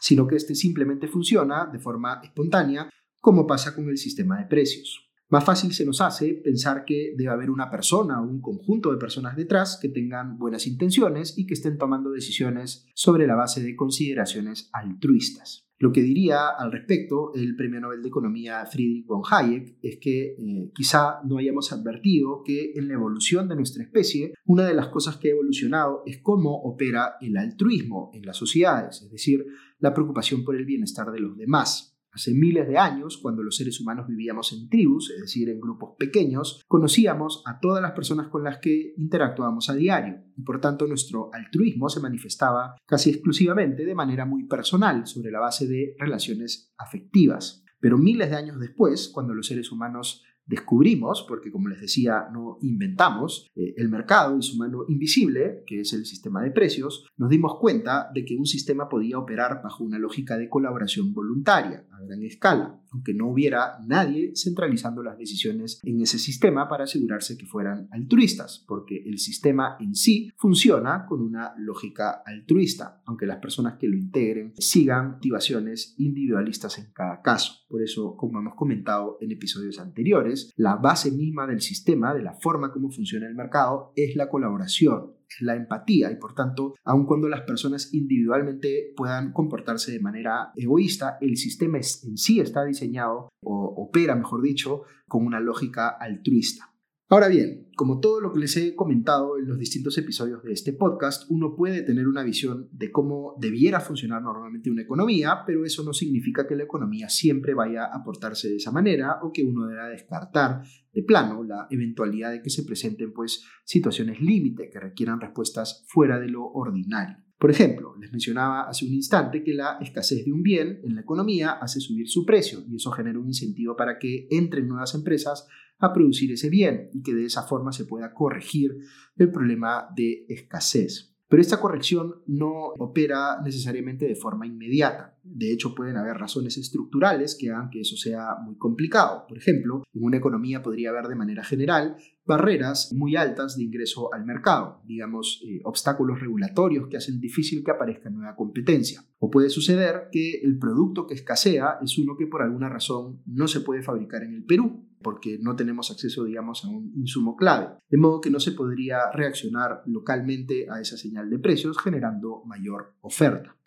sino 0.00 0.28
que 0.28 0.37
este 0.37 0.54
simplemente 0.54 1.08
funciona 1.08 1.66
de 1.66 1.80
forma 1.80 2.20
espontánea 2.23 2.88
como 3.20 3.44
pasa 3.44 3.75
con 3.75 3.88
el 3.88 3.99
sistema 3.99 4.38
de 4.38 4.47
precios. 4.47 5.07
Más 5.30 5.44
fácil 5.44 5.73
se 5.73 5.85
nos 5.85 6.00
hace 6.00 6.32
pensar 6.32 6.87
que 6.87 7.12
debe 7.14 7.30
haber 7.30 7.50
una 7.50 7.70
persona 7.70 8.23
o 8.23 8.25
un 8.25 8.40
conjunto 8.40 8.90
de 8.90 8.97
personas 8.97 9.37
detrás 9.37 9.78
que 9.80 9.90
tengan 9.90 10.38
buenas 10.38 10.66
intenciones 10.66 11.37
y 11.37 11.47
que 11.47 11.52
estén 11.52 11.76
tomando 11.76 12.11
decisiones 12.11 12.87
sobre 12.94 13.26
la 13.26 13.35
base 13.35 13.62
de 13.62 13.76
consideraciones 13.76 14.70
altruistas. 14.73 15.68
Lo 15.80 15.92
que 15.92 16.02
diría 16.02 16.49
al 16.49 16.73
respecto 16.73 17.32
el 17.35 17.54
Premio 17.56 17.78
Nobel 17.78 18.02
de 18.02 18.08
Economía 18.08 18.64
Friedrich 18.64 19.06
von 19.06 19.23
Hayek 19.30 19.78
es 19.82 19.99
que 20.00 20.32
eh, 20.32 20.73
quizá 20.75 21.20
no 21.25 21.37
hayamos 21.37 21.73
advertido 21.73 22.42
que 22.42 22.73
en 22.75 22.88
la 22.88 22.94
evolución 22.94 23.49
de 23.49 23.56
nuestra 23.56 23.85
especie, 23.85 24.32
una 24.47 24.66
de 24.66 24.75
las 24.75 24.88
cosas 24.88 25.18
que 25.18 25.28
ha 25.28 25.32
evolucionado 25.32 26.02
es 26.06 26.18
cómo 26.18 26.62
opera 26.62 27.16
el 27.20 27.37
altruismo 27.37 28.11
en 28.14 28.25
las 28.25 28.38
sociedades, 28.38 29.02
es 29.02 29.11
decir, 29.11 29.44
la 29.78 29.92
preocupación 29.92 30.42
por 30.42 30.56
el 30.56 30.64
bienestar 30.64 31.12
de 31.12 31.20
los 31.20 31.37
demás. 31.37 31.98
Hace 32.18 32.34
miles 32.34 32.66
de 32.66 32.76
años, 32.76 33.16
cuando 33.22 33.44
los 33.44 33.54
seres 33.54 33.80
humanos 33.80 34.08
vivíamos 34.08 34.52
en 34.52 34.68
tribus, 34.68 35.12
es 35.12 35.20
decir, 35.20 35.48
en 35.50 35.60
grupos 35.60 35.94
pequeños, 35.96 36.64
conocíamos 36.66 37.44
a 37.46 37.60
todas 37.60 37.80
las 37.80 37.92
personas 37.92 38.26
con 38.26 38.42
las 38.42 38.58
que 38.58 38.92
interactuábamos 38.96 39.70
a 39.70 39.76
diario 39.76 40.25
y 40.37 40.42
por 40.42 40.60
tanto 40.60 40.88
nuestro 40.88 41.30
altruismo 41.32 41.88
se 41.88 42.00
manifestaba 42.00 42.75
casi 42.87 43.10
exclusivamente 43.10 43.84
de 43.84 43.94
manera 43.94 44.25
muy 44.25 44.48
personal, 44.48 45.06
sobre 45.06 45.30
la 45.30 45.38
base 45.38 45.68
de 45.68 45.94
relaciones 45.96 46.75
afectivas. 46.76 47.64
Pero 47.78 47.98
miles 47.98 48.30
de 48.30 48.37
años 48.37 48.58
después, 48.58 49.10
cuando 49.14 49.32
los 49.32 49.46
seres 49.46 49.70
humanos 49.70 50.25
descubrimos, 50.49 51.25
porque 51.28 51.52
como 51.52 51.69
les 51.69 51.81
decía, 51.81 52.28
no 52.33 52.59
inventamos, 52.62 53.50
eh, 53.55 53.75
el 53.76 53.88
mercado 53.88 54.37
y 54.37 54.43
su 54.43 54.57
mano 54.57 54.85
invisible, 54.88 55.62
que 55.67 55.81
es 55.81 55.93
el 55.93 56.07
sistema 56.07 56.43
de 56.43 56.50
precios, 56.50 57.07
nos 57.19 57.28
dimos 57.28 57.59
cuenta 57.61 58.11
de 58.12 58.25
que 58.25 58.37
un 58.37 58.47
sistema 58.47 58.88
podía 58.88 59.19
operar 59.19 59.61
bajo 59.62 59.85
una 59.85 59.99
lógica 59.99 60.38
de 60.38 60.49
colaboración 60.49 61.12
voluntaria 61.12 61.87
a 61.93 62.02
gran 62.02 62.23
escala, 62.23 62.81
aunque 62.92 63.14
no 63.14 63.28
hubiera 63.28 63.78
nadie 63.87 64.33
centralizando 64.35 65.02
las 65.02 65.18
decisiones 65.18 65.80
en 65.83 66.00
ese 66.00 66.18
sistema 66.18 66.68
para 66.68 66.85
asegurarse 66.85 67.37
que 67.37 67.47
fueran 67.47 67.88
altruistas, 67.90 68.64
porque 68.66 69.02
el 69.07 69.18
sistema 69.18 69.76
en 69.80 69.95
sí 69.95 70.30
funciona 70.37 71.07
con 71.07 71.21
una 71.21 71.54
lógica 71.57 72.23
altruista, 72.25 73.02
aunque 73.07 73.26
las 73.26 73.38
personas 73.38 73.78
que 73.78 73.88
lo 73.88 73.97
integren 73.97 74.52
sigan 74.59 75.12
motivaciones 75.12 75.95
individualistas 75.99 76.78
en 76.78 76.92
cada 76.92 77.23
caso. 77.23 77.64
Por 77.68 77.83
eso, 77.83 78.16
como 78.16 78.38
hemos 78.38 78.54
comentado 78.54 79.18
en 79.21 79.33
episodios 79.33 79.78
anteriores, 79.78 80.52
la 80.57 80.76
base 80.76 81.11
misma 81.11 81.47
del 81.47 81.61
sistema, 81.61 82.14
de 82.14 82.23
la 82.23 82.35
forma 82.35 82.73
como 82.73 82.90
funciona 82.90 83.26
el 83.26 83.35
mercado, 83.35 83.92
es 83.97 84.16
la 84.16 84.28
colaboración, 84.28 85.17
la 85.40 85.54
empatía 85.54 86.11
y 86.11 86.16
por 86.16 86.35
tanto, 86.35 86.75
aun 86.85 87.06
cuando 87.06 87.28
las 87.28 87.42
personas 87.42 87.92
individualmente 87.92 88.92
puedan 88.97 89.32
comportarse 89.32 89.92
de 89.92 90.00
manera 90.00 90.52
egoísta, 90.56 91.18
el 91.20 91.37
sistema 91.37 91.78
en 91.78 92.16
sí 92.16 92.40
está 92.40 92.64
diseñado 92.64 93.28
o 93.43 93.75
opera, 93.76 94.14
mejor 94.14 94.43
dicho, 94.43 94.82
con 95.06 95.26
una 95.26 95.41
lógica 95.41 95.88
altruista. 95.88 96.73
Ahora 97.10 97.28
bien, 97.28 97.71
como 97.75 98.00
todo 98.00 98.21
lo 98.21 98.34
que 98.34 98.40
les 98.40 98.54
he 98.58 98.75
comentado 98.75 99.38
en 99.38 99.49
los 99.49 99.58
distintos 99.58 99.97
episodios 99.97 100.42
de 100.42 100.52
este 100.52 100.75
podcast, 100.75 101.25
uno 101.30 101.56
puede 101.56 101.80
tener 101.80 102.06
una 102.06 102.23
visión 102.23 102.68
de 102.71 102.92
cómo 102.92 103.34
debiera 103.40 103.80
funcionar 103.80 104.21
normalmente 104.21 104.71
una 104.71 104.82
economía, 104.82 105.42
pero 105.47 105.64
eso 105.64 105.82
no 105.82 105.94
significa 105.94 106.47
que 106.47 106.54
la 106.54 106.64
economía 106.64 107.08
siempre 107.08 107.54
vaya 107.54 107.86
a 107.86 108.04
portarse 108.04 108.50
de 108.50 108.56
esa 108.56 108.73
manera 108.73 109.21
o 109.23 109.32
que 109.32 109.42
uno 109.42 109.66
deba 109.66 109.88
descartar 109.88 110.60
de 110.92 111.02
plano 111.02 111.42
la 111.44 111.66
eventualidad 111.71 112.30
de 112.30 112.42
que 112.42 112.50
se 112.50 112.64
presenten 112.64 113.14
pues 113.14 113.42
situaciones 113.64 114.21
límite 114.21 114.68
que 114.68 114.78
requieran 114.78 115.18
respuestas 115.18 115.86
fuera 115.88 116.21
de 116.21 116.28
lo 116.28 116.44
ordinario. 116.44 117.27
Por 117.38 117.52
ejemplo, 117.52 117.94
les 118.00 118.10
mencionaba 118.10 118.68
hace 118.68 118.84
un 118.84 118.92
instante 118.92 119.44
que 119.44 119.54
la 119.54 119.78
escasez 119.80 120.24
de 120.24 120.32
un 120.32 120.42
bien 120.42 120.80
en 120.82 120.96
la 120.96 121.02
economía 121.02 121.52
hace 121.52 121.80
subir 121.80 122.08
su 122.08 122.26
precio 122.26 122.64
y 122.68 122.76
eso 122.76 122.90
genera 122.90 123.18
un 123.18 123.28
incentivo 123.28 123.76
para 123.76 123.98
que 123.98 124.26
entren 124.30 124.66
nuevas 124.66 124.94
empresas 124.96 125.46
a 125.78 125.92
producir 125.92 126.32
ese 126.32 126.50
bien 126.50 126.90
y 126.92 127.02
que 127.02 127.14
de 127.14 127.26
esa 127.26 127.44
forma 127.44 127.70
se 127.70 127.84
pueda 127.84 128.12
corregir 128.12 128.78
el 129.16 129.30
problema 129.30 129.86
de 129.94 130.26
escasez. 130.28 131.16
Pero 131.28 131.43
esta 131.43 131.60
corrección 131.60 132.23
no 132.26 132.73
opera 132.78 133.41
necesariamente 133.45 134.06
de 134.06 134.17
forma 134.17 134.47
inmediata. 134.47 135.19
De 135.23 135.52
hecho, 135.52 135.75
pueden 135.75 135.99
haber 135.99 136.17
razones 136.17 136.56
estructurales 136.56 137.36
que 137.38 137.50
hagan 137.50 137.69
que 137.69 137.82
eso 137.82 137.97
sea 137.97 138.36
muy 138.43 138.56
complicado. 138.56 139.26
Por 139.28 139.36
ejemplo, 139.36 139.82
en 139.93 140.04
una 140.04 140.17
economía 140.17 140.62
podría 140.62 140.88
haber 140.88 141.06
de 141.06 141.17
manera 141.17 141.45
general 141.45 141.97
barreras 142.25 142.93
muy 142.95 143.17
altas 143.17 143.56
de 143.56 143.64
ingreso 143.64 144.12
al 144.12 144.25
mercado, 144.25 144.82
digamos, 144.86 145.43
eh, 145.47 145.60
obstáculos 145.64 146.21
regulatorios 146.21 146.88
que 146.88 146.97
hacen 146.97 147.21
difícil 147.21 147.62
que 147.62 147.73
aparezca 147.73 148.08
nueva 148.08 148.34
competencia. 148.34 149.04
O 149.19 149.30
puede 149.30 149.50
suceder 149.50 150.08
que 150.10 150.41
el 150.43 150.58
producto 150.58 151.06
que 151.06 151.14
escasea 151.14 151.78
es 151.82 151.99
uno 151.99 152.17
que 152.17 152.26
por 152.26 152.43
alguna 152.43 152.71
razón 152.71 153.21
no 153.26 153.49
se 153.49 153.60
puede 153.60 153.82
fabricar 153.82 154.23
en 154.23 154.34
el 154.34 154.45
Perú, 154.45 154.87
porque 155.02 155.39
no 155.41 155.56
tenemos 155.56 155.91
acceso, 155.91 156.25
digamos, 156.25 156.65
a 156.65 156.69
un 156.69 156.93
insumo 156.97 157.37
clave. 157.37 157.76
De 157.89 157.99
modo 157.99 158.21
que 158.21 158.30
no 158.30 158.41
se 158.41 158.52
podría 158.52 159.11
reaccionar 159.13 159.82
localmente 159.87 160.67
a 160.71 160.80
esa 160.80 160.97
señal 160.97 161.30
de 161.30 161.39
precios 161.39 161.78
generando 161.78 162.43
mayor 162.45 162.95
oferta. 163.00 163.57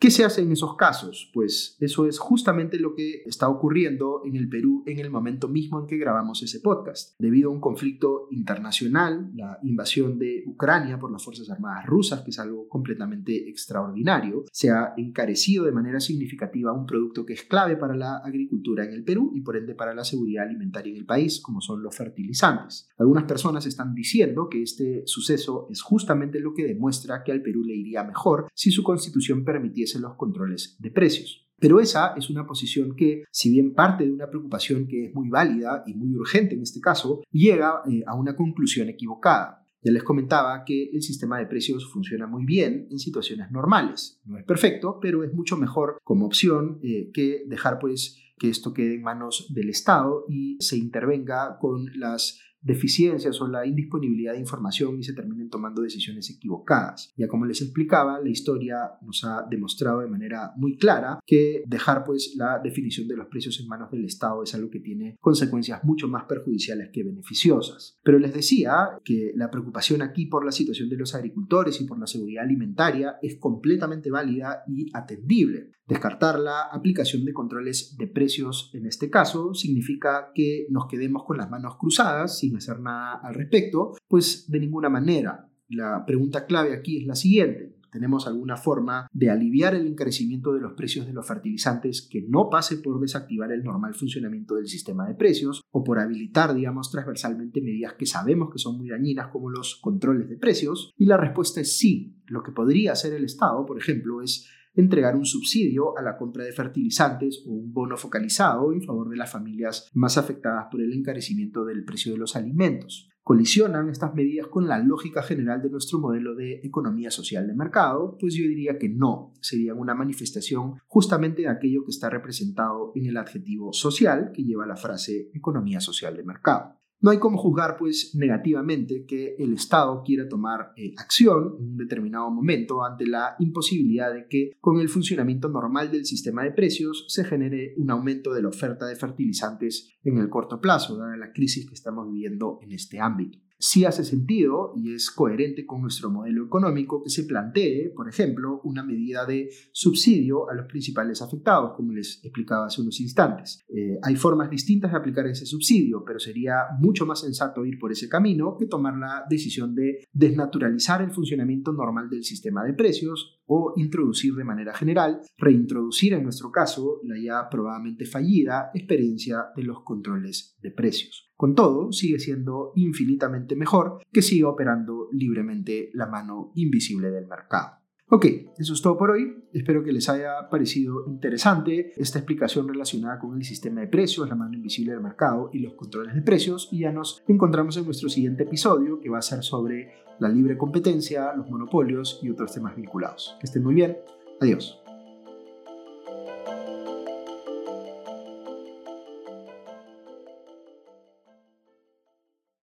¿Qué 0.00 0.12
se 0.12 0.24
hace 0.24 0.42
en 0.42 0.52
esos 0.52 0.76
casos? 0.76 1.28
Pues 1.34 1.76
eso 1.80 2.06
es 2.06 2.20
justamente 2.20 2.78
lo 2.78 2.94
que 2.94 3.24
está 3.26 3.48
ocurriendo 3.48 4.22
en 4.24 4.36
el 4.36 4.48
Perú 4.48 4.84
en 4.86 5.00
el 5.00 5.10
momento 5.10 5.48
mismo 5.48 5.80
en 5.80 5.88
que 5.88 5.96
grabamos 5.96 6.40
ese 6.40 6.60
podcast. 6.60 7.16
Debido 7.18 7.50
a 7.50 7.52
un 7.52 7.60
conflicto 7.60 8.28
internacional, 8.30 9.32
la 9.34 9.58
invasión 9.64 10.16
de 10.20 10.44
Ucrania 10.46 11.00
por 11.00 11.10
las 11.10 11.24
Fuerzas 11.24 11.50
Armadas 11.50 11.84
rusas, 11.86 12.20
que 12.20 12.30
es 12.30 12.38
algo 12.38 12.68
completamente 12.68 13.48
extraordinario, 13.48 14.44
se 14.52 14.70
ha 14.70 14.94
encarecido 14.96 15.64
de 15.64 15.72
manera 15.72 15.98
significativa 15.98 16.72
un 16.72 16.86
producto 16.86 17.26
que 17.26 17.32
es 17.32 17.42
clave 17.42 17.76
para 17.76 17.96
la 17.96 18.18
agricultura 18.18 18.84
en 18.84 18.92
el 18.92 19.02
Perú 19.02 19.32
y 19.34 19.40
por 19.40 19.56
ende 19.56 19.74
para 19.74 19.94
la 19.94 20.04
seguridad 20.04 20.46
alimentaria 20.46 20.92
en 20.92 20.98
el 20.98 21.06
país, 21.06 21.40
como 21.40 21.60
son 21.60 21.82
los 21.82 21.96
fertilizantes. 21.96 22.88
Algunas 22.98 23.24
personas 23.24 23.66
están 23.66 23.96
diciendo 23.96 24.48
que 24.48 24.62
este 24.62 25.02
suceso 25.06 25.66
es 25.70 25.82
justamente 25.82 26.38
lo 26.38 26.54
que 26.54 26.64
demuestra 26.64 27.24
que 27.24 27.32
al 27.32 27.42
Perú 27.42 27.64
le 27.64 27.74
iría 27.74 28.04
mejor 28.04 28.46
si 28.54 28.70
su 28.70 28.84
constitución 28.84 29.44
permitiese 29.44 29.87
en 29.94 30.02
los 30.02 30.14
controles 30.16 30.76
de 30.78 30.90
precios. 30.90 31.48
Pero 31.60 31.80
esa 31.80 32.14
es 32.16 32.30
una 32.30 32.46
posición 32.46 32.94
que, 32.94 33.24
si 33.30 33.50
bien 33.50 33.74
parte 33.74 34.04
de 34.04 34.12
una 34.12 34.28
preocupación 34.28 34.86
que 34.86 35.06
es 35.06 35.14
muy 35.14 35.28
válida 35.28 35.82
y 35.86 35.94
muy 35.94 36.14
urgente 36.14 36.54
en 36.54 36.62
este 36.62 36.80
caso, 36.80 37.22
llega 37.32 37.82
eh, 37.90 38.02
a 38.06 38.14
una 38.14 38.36
conclusión 38.36 38.88
equivocada. 38.88 39.64
Ya 39.82 39.92
les 39.92 40.02
comentaba 40.02 40.64
que 40.64 40.90
el 40.92 41.02
sistema 41.02 41.38
de 41.38 41.46
precios 41.46 41.90
funciona 41.90 42.26
muy 42.26 42.44
bien 42.44 42.88
en 42.90 42.98
situaciones 42.98 43.50
normales. 43.50 44.20
No 44.24 44.38
es 44.38 44.44
perfecto, 44.44 44.98
pero 45.00 45.24
es 45.24 45.32
mucho 45.32 45.56
mejor 45.56 45.98
como 46.04 46.26
opción 46.26 46.78
eh, 46.82 47.10
que 47.12 47.44
dejar 47.46 47.78
pues 47.78 48.18
que 48.38 48.48
esto 48.48 48.72
quede 48.72 48.94
en 48.94 49.02
manos 49.02 49.46
del 49.50 49.68
Estado 49.68 50.24
y 50.28 50.56
se 50.60 50.76
intervenga 50.76 51.58
con 51.60 51.86
las 51.98 52.40
deficiencias 52.60 53.40
o 53.40 53.48
la 53.48 53.66
indisponibilidad 53.66 54.32
de 54.32 54.40
información 54.40 54.98
y 54.98 55.02
se 55.02 55.14
terminen 55.14 55.50
tomando 55.50 55.82
decisiones 55.82 56.30
equivocadas. 56.30 57.12
Ya 57.16 57.28
como 57.28 57.46
les 57.46 57.62
explicaba, 57.62 58.20
la 58.20 58.28
historia 58.28 58.76
nos 59.02 59.24
ha 59.24 59.46
demostrado 59.48 60.00
de 60.00 60.08
manera 60.08 60.52
muy 60.56 60.76
clara 60.76 61.20
que 61.26 61.62
dejar 61.66 62.04
pues 62.04 62.34
la 62.36 62.58
definición 62.58 63.08
de 63.08 63.16
los 63.16 63.26
precios 63.26 63.60
en 63.60 63.68
manos 63.68 63.90
del 63.90 64.04
Estado 64.04 64.42
es 64.42 64.54
algo 64.54 64.70
que 64.70 64.80
tiene 64.80 65.16
consecuencias 65.20 65.84
mucho 65.84 66.08
más 66.08 66.24
perjudiciales 66.24 66.90
que 66.92 67.04
beneficiosas. 67.04 67.98
Pero 68.02 68.18
les 68.18 68.34
decía 68.34 68.98
que 69.04 69.32
la 69.34 69.50
preocupación 69.50 70.02
aquí 70.02 70.26
por 70.26 70.44
la 70.44 70.52
situación 70.52 70.88
de 70.88 70.96
los 70.96 71.14
agricultores 71.14 71.80
y 71.80 71.84
por 71.84 71.98
la 71.98 72.06
seguridad 72.06 72.44
alimentaria 72.44 73.16
es 73.22 73.36
completamente 73.36 74.10
válida 74.10 74.62
y 74.66 74.90
atendible. 74.92 75.72
Descartar 75.86 76.38
la 76.38 76.64
aplicación 76.70 77.24
de 77.24 77.32
controles 77.32 77.96
de 77.96 78.06
precios 78.06 78.70
en 78.74 78.84
este 78.84 79.08
caso 79.08 79.54
significa 79.54 80.32
que 80.34 80.66
nos 80.68 80.86
quedemos 80.86 81.24
con 81.24 81.38
las 81.38 81.48
manos 81.48 81.76
cruzadas 81.78 82.38
sin 82.48 82.56
hacer 82.56 82.80
nada 82.80 83.20
al 83.22 83.34
respecto, 83.34 83.92
pues 84.08 84.50
de 84.50 84.60
ninguna 84.60 84.88
manera. 84.88 85.48
La 85.68 86.04
pregunta 86.06 86.46
clave 86.46 86.74
aquí 86.74 86.98
es 86.98 87.06
la 87.06 87.14
siguiente. 87.14 87.74
tenemos 87.90 88.26
alguna 88.26 88.58
forma 88.58 89.08
de 89.12 89.30
aliviar 89.30 89.74
el 89.74 89.86
encarecimiento 89.86 90.52
de 90.52 90.60
los 90.60 90.74
precios 90.74 91.06
de 91.06 91.14
los 91.14 91.26
fertilizantes 91.26 92.02
que 92.02 92.22
no 92.28 92.50
pase 92.50 92.76
por 92.76 93.00
desactivar 93.00 93.50
el 93.50 93.64
normal 93.64 93.94
funcionamiento 93.94 94.56
del 94.56 94.68
sistema 94.68 95.08
de 95.08 95.14
precios 95.14 95.62
o 95.70 95.82
por 95.82 95.98
habilitar, 95.98 96.54
digamos, 96.54 96.90
transversalmente 96.90 97.62
medidas 97.62 97.94
que 97.94 98.04
sabemos 98.04 98.50
que 98.52 98.58
son 98.58 98.76
muy 98.76 98.90
dañinas 98.90 99.28
como 99.28 99.48
los 99.48 99.76
controles 99.76 100.28
de 100.28 100.36
precios? 100.36 100.92
Y 100.98 101.06
la 101.06 101.16
respuesta 101.16 101.62
es 101.62 101.78
sí. 101.78 102.14
Lo 102.26 102.42
que 102.42 102.52
podría 102.52 102.92
hacer 102.92 103.14
el 103.14 103.24
Estado, 103.24 103.64
por 103.64 103.78
ejemplo, 103.78 104.20
es 104.20 104.46
entregar 104.80 105.16
un 105.16 105.26
subsidio 105.26 105.98
a 105.98 106.02
la 106.02 106.16
compra 106.16 106.44
de 106.44 106.52
fertilizantes 106.52 107.42
o 107.46 107.50
un 107.50 107.72
bono 107.72 107.96
focalizado 107.96 108.72
en 108.72 108.80
favor 108.80 109.08
de 109.08 109.16
las 109.16 109.30
familias 109.30 109.90
más 109.92 110.16
afectadas 110.16 110.66
por 110.70 110.80
el 110.80 110.92
encarecimiento 110.92 111.64
del 111.64 111.84
precio 111.84 112.12
de 112.12 112.18
los 112.18 112.36
alimentos. 112.36 113.10
¿Colisionan 113.24 113.90
estas 113.90 114.14
medidas 114.14 114.46
con 114.46 114.68
la 114.68 114.78
lógica 114.78 115.22
general 115.22 115.60
de 115.60 115.68
nuestro 115.68 115.98
modelo 115.98 116.34
de 116.34 116.60
economía 116.62 117.10
social 117.10 117.46
de 117.46 117.54
mercado? 117.54 118.16
Pues 118.18 118.34
yo 118.34 118.44
diría 118.44 118.78
que 118.78 118.88
no, 118.88 119.34
serían 119.40 119.78
una 119.78 119.94
manifestación 119.94 120.76
justamente 120.86 121.42
de 121.42 121.48
aquello 121.48 121.84
que 121.84 121.90
está 121.90 122.08
representado 122.08 122.92
en 122.94 123.06
el 123.06 123.16
adjetivo 123.16 123.72
social 123.72 124.30
que 124.32 124.44
lleva 124.44 124.64
la 124.64 124.76
frase 124.76 125.28
economía 125.34 125.80
social 125.80 126.16
de 126.16 126.24
mercado. 126.24 126.77
No 127.00 127.10
hay 127.10 127.18
como 127.18 127.38
juzgar, 127.38 127.76
pues, 127.78 128.14
negativamente 128.16 129.04
que 129.06 129.36
el 129.38 129.52
Estado 129.54 130.02
quiera 130.04 130.28
tomar 130.28 130.72
eh, 130.76 130.94
acción 130.96 131.56
en 131.58 131.68
un 131.70 131.76
determinado 131.76 132.30
momento 132.30 132.84
ante 132.84 133.06
la 133.06 133.36
imposibilidad 133.38 134.12
de 134.12 134.26
que, 134.28 134.50
con 134.60 134.80
el 134.80 134.88
funcionamiento 134.88 135.48
normal 135.48 135.92
del 135.92 136.06
sistema 136.06 136.42
de 136.42 136.52
precios, 136.52 137.04
se 137.08 137.24
genere 137.24 137.74
un 137.76 137.90
aumento 137.90 138.34
de 138.34 138.42
la 138.42 138.48
oferta 138.48 138.86
de 138.86 138.96
fertilizantes 138.96 139.96
en 140.02 140.18
el 140.18 140.28
corto 140.28 140.60
plazo, 140.60 140.96
dada 140.96 141.16
la 141.16 141.32
crisis 141.32 141.66
que 141.66 141.74
estamos 141.74 142.10
viviendo 142.10 142.58
en 142.62 142.72
este 142.72 142.98
ámbito 142.98 143.38
sí 143.58 143.84
hace 143.84 144.04
sentido 144.04 144.72
y 144.76 144.94
es 144.94 145.10
coherente 145.10 145.66
con 145.66 145.82
nuestro 145.82 146.10
modelo 146.10 146.44
económico 146.44 147.02
que 147.02 147.10
se 147.10 147.24
plantee, 147.24 147.90
por 147.94 148.08
ejemplo, 148.08 148.60
una 148.64 148.84
medida 148.84 149.26
de 149.26 149.50
subsidio 149.72 150.48
a 150.48 150.54
los 150.54 150.66
principales 150.66 151.20
afectados, 151.22 151.72
como 151.74 151.92
les 151.92 152.24
explicaba 152.24 152.66
hace 152.66 152.80
unos 152.80 153.00
instantes. 153.00 153.60
Eh, 153.68 153.98
hay 154.02 154.16
formas 154.16 154.50
distintas 154.50 154.92
de 154.92 154.98
aplicar 154.98 155.26
ese 155.26 155.46
subsidio, 155.46 156.04
pero 156.06 156.18
sería 156.18 156.66
mucho 156.78 157.04
más 157.04 157.20
sensato 157.20 157.64
ir 157.64 157.78
por 157.78 157.92
ese 157.92 158.08
camino 158.08 158.56
que 158.56 158.66
tomar 158.66 158.96
la 158.96 159.24
decisión 159.28 159.74
de 159.74 160.04
desnaturalizar 160.12 161.02
el 161.02 161.10
funcionamiento 161.10 161.72
normal 161.72 162.08
del 162.08 162.24
sistema 162.24 162.64
de 162.64 162.74
precios 162.74 163.40
o 163.46 163.74
introducir 163.76 164.34
de 164.34 164.44
manera 164.44 164.74
general, 164.74 165.20
reintroducir 165.36 166.12
en 166.12 166.22
nuestro 166.22 166.52
caso 166.52 167.00
la 167.04 167.16
ya 167.18 167.48
probablemente 167.50 168.04
fallida 168.04 168.70
experiencia 168.74 169.46
de 169.56 169.62
los 169.64 169.82
controles 169.82 170.56
de 170.60 170.70
precios. 170.70 171.27
Con 171.38 171.54
todo, 171.54 171.92
sigue 171.92 172.18
siendo 172.18 172.72
infinitamente 172.74 173.54
mejor 173.54 174.00
que 174.12 174.22
siga 174.22 174.48
operando 174.48 175.08
libremente 175.12 175.88
la 175.94 176.08
mano 176.08 176.50
invisible 176.56 177.12
del 177.12 177.28
mercado. 177.28 177.78
Ok, 178.08 178.26
eso 178.58 178.72
es 178.72 178.82
todo 178.82 178.98
por 178.98 179.12
hoy. 179.12 179.44
Espero 179.52 179.84
que 179.84 179.92
les 179.92 180.08
haya 180.08 180.48
parecido 180.50 181.04
interesante 181.06 181.92
esta 181.96 182.18
explicación 182.18 182.66
relacionada 182.66 183.20
con 183.20 183.36
el 183.36 183.44
sistema 183.44 183.82
de 183.82 183.86
precios, 183.86 184.28
la 184.28 184.34
mano 184.34 184.56
invisible 184.56 184.94
del 184.94 185.00
mercado 185.00 185.50
y 185.52 185.60
los 185.60 185.74
controles 185.74 186.16
de 186.16 186.22
precios. 186.22 186.70
Y 186.72 186.80
ya 186.80 186.90
nos 186.90 187.22
encontramos 187.28 187.76
en 187.76 187.84
nuestro 187.84 188.08
siguiente 188.08 188.42
episodio 188.42 188.98
que 188.98 189.08
va 189.08 189.18
a 189.18 189.22
ser 189.22 189.44
sobre 189.44 189.92
la 190.18 190.28
libre 190.28 190.58
competencia, 190.58 191.32
los 191.36 191.48
monopolios 191.48 192.18
y 192.20 192.30
otros 192.30 192.52
temas 192.52 192.74
vinculados. 192.74 193.36
Que 193.38 193.46
estén 193.46 193.62
muy 193.62 193.76
bien. 193.76 193.96
Adiós. 194.40 194.82